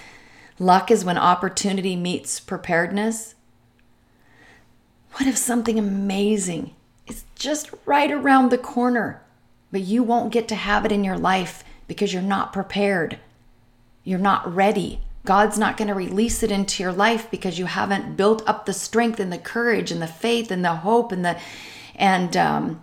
luck 0.59 0.91
is 0.91 1.05
when 1.05 1.19
opportunity 1.19 1.97
meets 1.97 2.39
preparedness? 2.39 3.35
What 5.17 5.27
if 5.27 5.39
something 5.39 5.79
amazing 5.79 6.75
is 7.07 7.25
just 7.37 7.71
right 7.87 8.11
around 8.11 8.51
the 8.51 8.59
corner, 8.59 9.23
but 9.73 9.81
you 9.81 10.03
won't 10.03 10.31
get 10.31 10.47
to 10.49 10.55
have 10.55 10.85
it 10.85 10.93
in 10.93 11.05
your 11.05 11.17
life 11.17 11.65
because 11.89 12.13
you're 12.13 12.21
not 12.21 12.53
prepared? 12.53 13.19
You're 14.05 14.19
not 14.19 14.55
ready. 14.55 15.01
God's 15.25 15.57
not 15.57 15.79
going 15.79 15.89
to 15.89 15.95
release 15.95 16.43
it 16.43 16.53
into 16.53 16.83
your 16.83 16.93
life 16.93 17.31
because 17.31 17.59
you 17.59 17.65
haven't 17.65 18.19
built 18.19 18.47
up 18.47 18.67
the 18.67 18.75
strength 18.75 19.19
and 19.19 19.33
the 19.33 19.39
courage 19.39 19.91
and 19.91 20.03
the 20.03 20.07
faith 20.07 20.51
and 20.51 20.63
the 20.63 20.77
hope 20.77 21.13
and 21.13 21.25
the 21.25 21.39
and 21.95 22.37
um, 22.37 22.83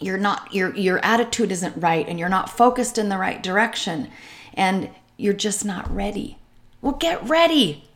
you're 0.00 0.18
not 0.18 0.52
your 0.52 0.74
your 0.74 0.98
attitude 1.04 1.52
isn't 1.52 1.80
right 1.80 2.08
and 2.08 2.18
you're 2.18 2.28
not 2.28 2.50
focused 2.50 2.98
in 2.98 3.10
the 3.10 3.16
right 3.16 3.44
direction 3.44 4.10
and 4.54 4.90
you're 5.16 5.32
just 5.32 5.64
not 5.64 5.88
ready. 5.94 6.36
Well, 6.82 6.94
get 6.94 7.22
ready. 7.28 7.88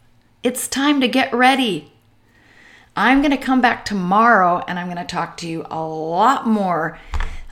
It's 0.44 0.68
time 0.68 1.00
to 1.00 1.08
get 1.08 1.34
ready. 1.34 1.90
I'm 2.96 3.22
going 3.22 3.32
to 3.32 3.36
come 3.36 3.60
back 3.60 3.84
tomorrow 3.84 4.62
and 4.68 4.78
I'm 4.78 4.86
going 4.86 4.98
to 4.98 5.04
talk 5.04 5.36
to 5.38 5.48
you 5.48 5.66
a 5.68 5.84
lot 5.84 6.46
more 6.46 6.98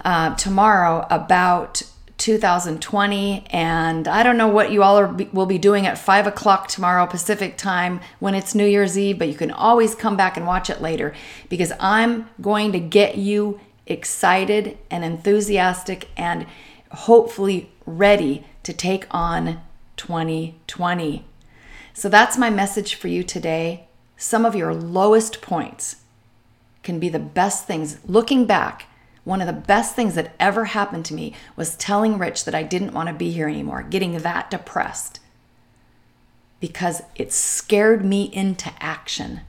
uh, 0.05 0.37
tomorrow 0.37 1.05
about 1.11 1.83
2020. 2.19 3.47
And 3.51 4.07
I 4.07 4.23
don't 4.23 4.37
know 4.37 4.47
what 4.47 4.71
you 4.71 4.85
all 4.85 4.99
are, 4.99 5.13
will 5.33 5.47
be 5.47 5.59
doing 5.59 5.85
at 5.85 5.99
5 5.99 6.29
o'clock 6.29 6.69
tomorrow 6.69 7.07
Pacific 7.07 7.57
time 7.57 8.01
when 8.21 8.37
it's 8.37 8.55
New 8.55 8.67
Year's 8.67 8.97
Eve, 8.97 9.19
but 9.19 9.27
you 9.27 9.35
can 9.35 9.51
always 9.51 9.97
come 9.97 10.17
back 10.17 10.37
and 10.37 10.47
watch 10.47 10.71
it 10.71 10.81
later 10.81 11.13
because 11.49 11.73
I'm 11.81 12.29
going 12.41 12.71
to 12.73 12.81
get 12.81 13.19
you 13.19 13.59
excited 13.87 14.79
and 14.93 15.05
enthusiastic 15.05 16.09
and 16.17 16.47
hopefully 16.93 17.73
ready 17.85 18.47
to 18.63 18.73
take 18.73 19.07
on 19.11 19.61
2020. 19.97 21.25
So 21.95 22.09
that's 22.09 22.39
my 22.39 22.49
message 22.49 22.95
for 22.95 23.09
you 23.09 23.25
today 23.25 23.89
some 24.23 24.47
of 24.47 24.55
your 24.55 24.73
lowest 24.73 25.43
points 25.43 25.97
can 26.85 27.01
be 27.01 27.09
the 27.09 27.19
best 27.19 27.67
things. 27.67 27.99
Looking 28.07 28.47
back, 28.47 28.87
one 29.25 29.41
of 29.41 29.49
the 29.49 29.53
best 29.53 29.97
things 29.97 30.15
that 30.15 30.33
ever 30.39 30.67
happened 30.67 31.05
to 31.07 31.15
me 31.15 31.35
was 31.57 31.75
telling 31.75 32.19
Rich 32.19 32.45
that 32.45 32.55
I 32.55 32.63
didn't 32.63 32.95
want 32.95 33.09
to 33.09 33.15
be 33.15 33.33
here 33.33 33.49
anymore, 33.49 33.83
getting 33.83 34.19
that 34.19 34.49
depressed 34.49 35.19
because 36.61 37.03
it 37.17 37.33
scared 37.33 38.05
me 38.05 38.31
into 38.33 38.73
action. 38.79 39.41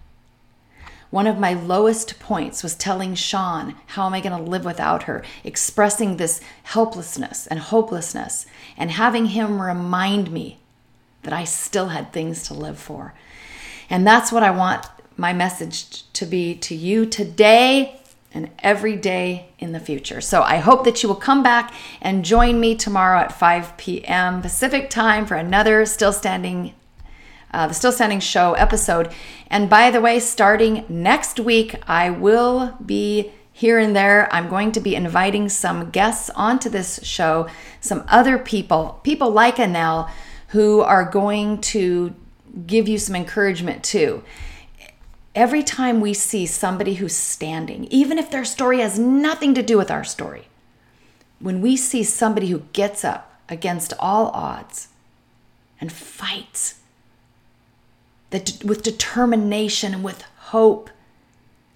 One 1.11 1.27
of 1.27 1.37
my 1.37 1.53
lowest 1.53 2.19
points 2.19 2.63
was 2.63 2.73
telling 2.73 3.13
Sean, 3.13 3.75
How 3.85 4.07
am 4.07 4.15
I 4.15 4.21
going 4.21 4.35
to 4.35 4.49
live 4.49 4.65
without 4.65 5.03
her? 5.03 5.23
expressing 5.43 6.17
this 6.17 6.41
helplessness 6.63 7.45
and 7.45 7.59
hopelessness, 7.59 8.47
and 8.75 8.89
having 8.89 9.27
him 9.27 9.61
remind 9.61 10.31
me 10.31 10.57
that 11.21 11.31
I 11.31 11.43
still 11.43 11.89
had 11.89 12.11
things 12.11 12.47
to 12.47 12.55
live 12.55 12.79
for. 12.79 13.13
And 13.93 14.07
that's 14.07 14.31
what 14.31 14.41
I 14.41 14.49
want 14.49 14.87
my 15.17 15.33
message 15.33 16.11
to 16.13 16.25
be 16.25 16.55
to 16.55 16.73
you 16.73 17.05
today 17.05 18.01
and 18.33 18.49
every 18.57 18.95
day 18.95 19.49
in 19.59 19.71
the 19.71 19.79
future. 19.79 20.19
So 20.19 20.41
I 20.41 20.57
hope 20.57 20.83
that 20.85 21.03
you 21.03 21.09
will 21.09 21.15
come 21.15 21.43
back 21.43 21.71
and 22.01 22.25
join 22.25 22.59
me 22.59 22.73
tomorrow 22.73 23.19
at 23.19 23.37
5 23.37 23.77
p.m. 23.77 24.41
Pacific 24.41 24.89
time 24.89 25.27
for 25.27 25.35
another 25.35 25.85
Still 25.85 26.11
Standing, 26.11 26.73
uh, 27.51 27.67
the 27.67 27.75
Still 27.75 27.91
Standing 27.91 28.19
Show 28.19 28.53
episode. 28.53 29.13
And 29.45 29.69
by 29.69 29.91
the 29.91 30.01
way, 30.01 30.19
starting 30.19 30.85
next 30.89 31.39
week, 31.39 31.75
I 31.87 32.09
will 32.09 32.75
be 32.83 33.31
here 33.51 33.77
and 33.77 33.95
there. 33.95 34.27
I'm 34.33 34.49
going 34.49 34.71
to 34.71 34.79
be 34.79 34.95
inviting 34.95 35.49
some 35.49 35.91
guests 35.91 36.31
onto 36.31 36.67
this 36.67 36.99
show, 37.03 37.47
some 37.79 38.05
other 38.07 38.39
people, 38.39 38.99
people 39.03 39.29
like 39.29 39.57
Anel, 39.57 40.09
who 40.47 40.81
are 40.81 41.05
going 41.05 41.61
to 41.61 42.15
give 42.67 42.87
you 42.87 42.97
some 42.97 43.15
encouragement 43.15 43.83
too. 43.83 44.23
Every 45.35 45.63
time 45.63 45.99
we 45.99 46.13
see 46.13 46.45
somebody 46.45 46.95
who's 46.95 47.15
standing, 47.15 47.85
even 47.85 48.19
if 48.19 48.29
their 48.29 48.45
story 48.45 48.79
has 48.79 48.99
nothing 48.99 49.53
to 49.55 49.63
do 49.63 49.77
with 49.77 49.89
our 49.89 50.03
story, 50.03 50.47
when 51.39 51.59
we 51.59 51.75
see 51.75 52.03
somebody 52.03 52.47
who 52.47 52.63
gets 52.71 53.03
up 53.03 53.39
against 53.49 53.93
all 53.99 54.27
odds 54.27 54.89
and 55.81 55.91
fights 55.91 56.79
that 58.29 58.63
with 58.63 58.83
determination 58.83 59.93
and 59.93 60.03
with 60.03 60.21
hope 60.21 60.89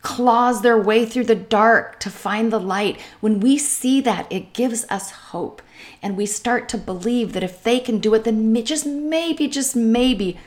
claws 0.02 0.62
their 0.62 0.78
way 0.78 1.06
through 1.06 1.26
the 1.26 1.36
dark 1.36 2.00
to 2.00 2.10
find 2.10 2.52
the 2.52 2.60
light 2.60 3.00
when 3.20 3.40
we 3.40 3.58
see 3.58 4.00
that 4.00 4.26
it 4.32 4.54
gives 4.54 4.86
us 4.90 5.12
hope 5.12 5.62
and 6.02 6.16
we 6.16 6.26
start 6.26 6.70
to 6.70 6.78
believe 6.78 7.34
that 7.34 7.44
if 7.44 7.62
they 7.64 7.80
can 7.80 8.00
do 8.00 8.14
it 8.14 8.24
then 8.24 8.64
just 8.64 8.86
maybe 8.86 9.48
just 9.48 9.76
maybe 9.76 10.38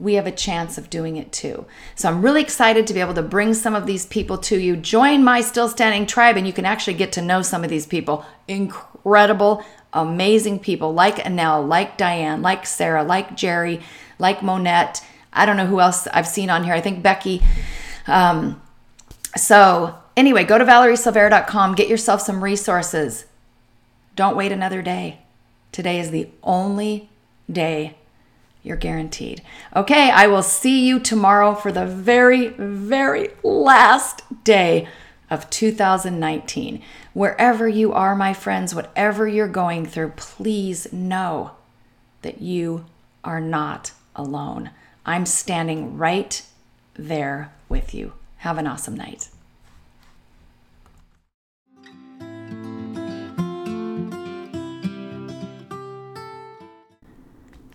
we 0.00 0.14
have 0.14 0.26
a 0.26 0.32
chance 0.32 0.78
of 0.78 0.88
doing 0.88 1.16
it 1.16 1.30
too. 1.30 1.66
So 1.94 2.08
I'm 2.08 2.22
really 2.22 2.40
excited 2.40 2.86
to 2.86 2.94
be 2.94 3.00
able 3.00 3.14
to 3.14 3.22
bring 3.22 3.52
some 3.52 3.74
of 3.74 3.84
these 3.84 4.06
people 4.06 4.38
to 4.38 4.58
you. 4.58 4.74
Join 4.74 5.22
my 5.22 5.42
Still 5.42 5.68
Standing 5.68 6.06
tribe, 6.06 6.38
and 6.38 6.46
you 6.46 6.54
can 6.54 6.64
actually 6.64 6.94
get 6.94 7.12
to 7.12 7.22
know 7.22 7.42
some 7.42 7.62
of 7.62 7.70
these 7.70 7.86
people. 7.86 8.24
Incredible, 8.48 9.62
amazing 9.92 10.60
people 10.60 10.94
like 10.94 11.16
Anel, 11.16 11.68
like 11.68 11.98
Diane, 11.98 12.40
like 12.40 12.64
Sarah, 12.64 13.04
like 13.04 13.36
Jerry, 13.36 13.80
like 14.18 14.42
Monette. 14.42 15.04
I 15.34 15.44
don't 15.44 15.58
know 15.58 15.66
who 15.66 15.80
else 15.80 16.06
I've 16.08 16.26
seen 16.26 16.48
on 16.48 16.64
here. 16.64 16.74
I 16.74 16.80
think 16.80 17.02
Becky. 17.02 17.42
Um, 18.06 18.60
so, 19.36 19.96
anyway, 20.16 20.44
go 20.44 20.56
to 20.56 20.64
valeriesilveira.com, 20.64 21.74
get 21.74 21.88
yourself 21.88 22.22
some 22.22 22.42
resources. 22.42 23.26
Don't 24.16 24.36
wait 24.36 24.50
another 24.50 24.80
day. 24.80 25.20
Today 25.72 26.00
is 26.00 26.10
the 26.10 26.30
only 26.42 27.10
day 27.50 27.96
you're 28.62 28.76
guaranteed. 28.76 29.42
Okay, 29.74 30.10
I 30.10 30.26
will 30.26 30.42
see 30.42 30.86
you 30.86 31.00
tomorrow 31.00 31.54
for 31.54 31.72
the 31.72 31.86
very, 31.86 32.48
very 32.48 33.30
last 33.42 34.22
day 34.44 34.88
of 35.30 35.48
2019. 35.50 36.82
Wherever 37.12 37.68
you 37.68 37.92
are, 37.92 38.14
my 38.14 38.34
friends, 38.34 38.74
whatever 38.74 39.26
you're 39.26 39.48
going 39.48 39.86
through, 39.86 40.10
please 40.16 40.92
know 40.92 41.52
that 42.22 42.42
you 42.42 42.84
are 43.24 43.40
not 43.40 43.92
alone. 44.14 44.70
I'm 45.06 45.26
standing 45.26 45.96
right 45.96 46.42
there 46.94 47.52
with 47.68 47.94
you. 47.94 48.12
Have 48.38 48.58
an 48.58 48.66
awesome 48.66 48.94
night. 48.94 49.28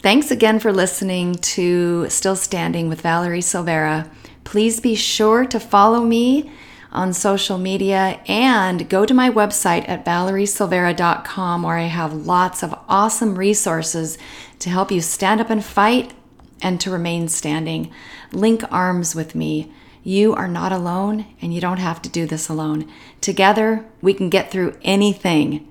Thanks 0.06 0.30
again 0.30 0.60
for 0.60 0.72
listening 0.72 1.34
to 1.34 2.08
Still 2.12 2.36
Standing 2.36 2.90
with 2.90 3.02
Valerie 3.02 3.42
Silveira. 3.42 4.08
Please 4.44 4.80
be 4.80 4.94
sure 4.94 5.48
to 5.48 5.60
follow 5.60 6.02
me 6.02 6.52
on 6.92 7.12
social 7.12 7.58
media 7.58 8.22
and 8.28 8.88
go 8.88 9.04
to 9.04 9.16
my 9.16 9.32
website 9.32 9.90
at 9.90 10.06
valeriesilveira.com 10.06 11.64
where 11.64 11.78
I 11.78 11.86
have 11.86 12.14
lots 12.14 12.62
of 12.62 12.78
awesome 12.88 13.36
resources 13.36 14.20
to 14.60 14.70
help 14.70 14.92
you 14.92 15.02
stand 15.02 15.42
up 15.42 15.50
and 15.50 15.66
fight 15.66 16.14
and 16.62 16.80
to 16.82 16.92
remain 16.92 17.28
standing. 17.28 17.92
Link 18.32 18.64
arms 18.72 19.16
with 19.16 19.34
me. 19.34 19.74
You 20.04 20.36
are 20.36 20.48
not 20.48 20.72
alone 20.72 21.26
and 21.42 21.52
you 21.52 21.60
don't 21.60 21.80
have 21.80 22.00
to 22.04 22.10
do 22.10 22.28
this 22.28 22.48
alone. 22.48 22.88
Together, 23.22 23.84
we 24.04 24.14
can 24.14 24.30
get 24.30 24.52
through 24.52 24.78
anything. 24.84 25.68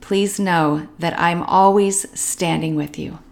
Please 0.00 0.38
know 0.38 0.86
that 1.00 1.18
I'm 1.18 1.42
always 1.42 2.06
standing 2.16 2.76
with 2.76 2.96
you. 2.96 3.18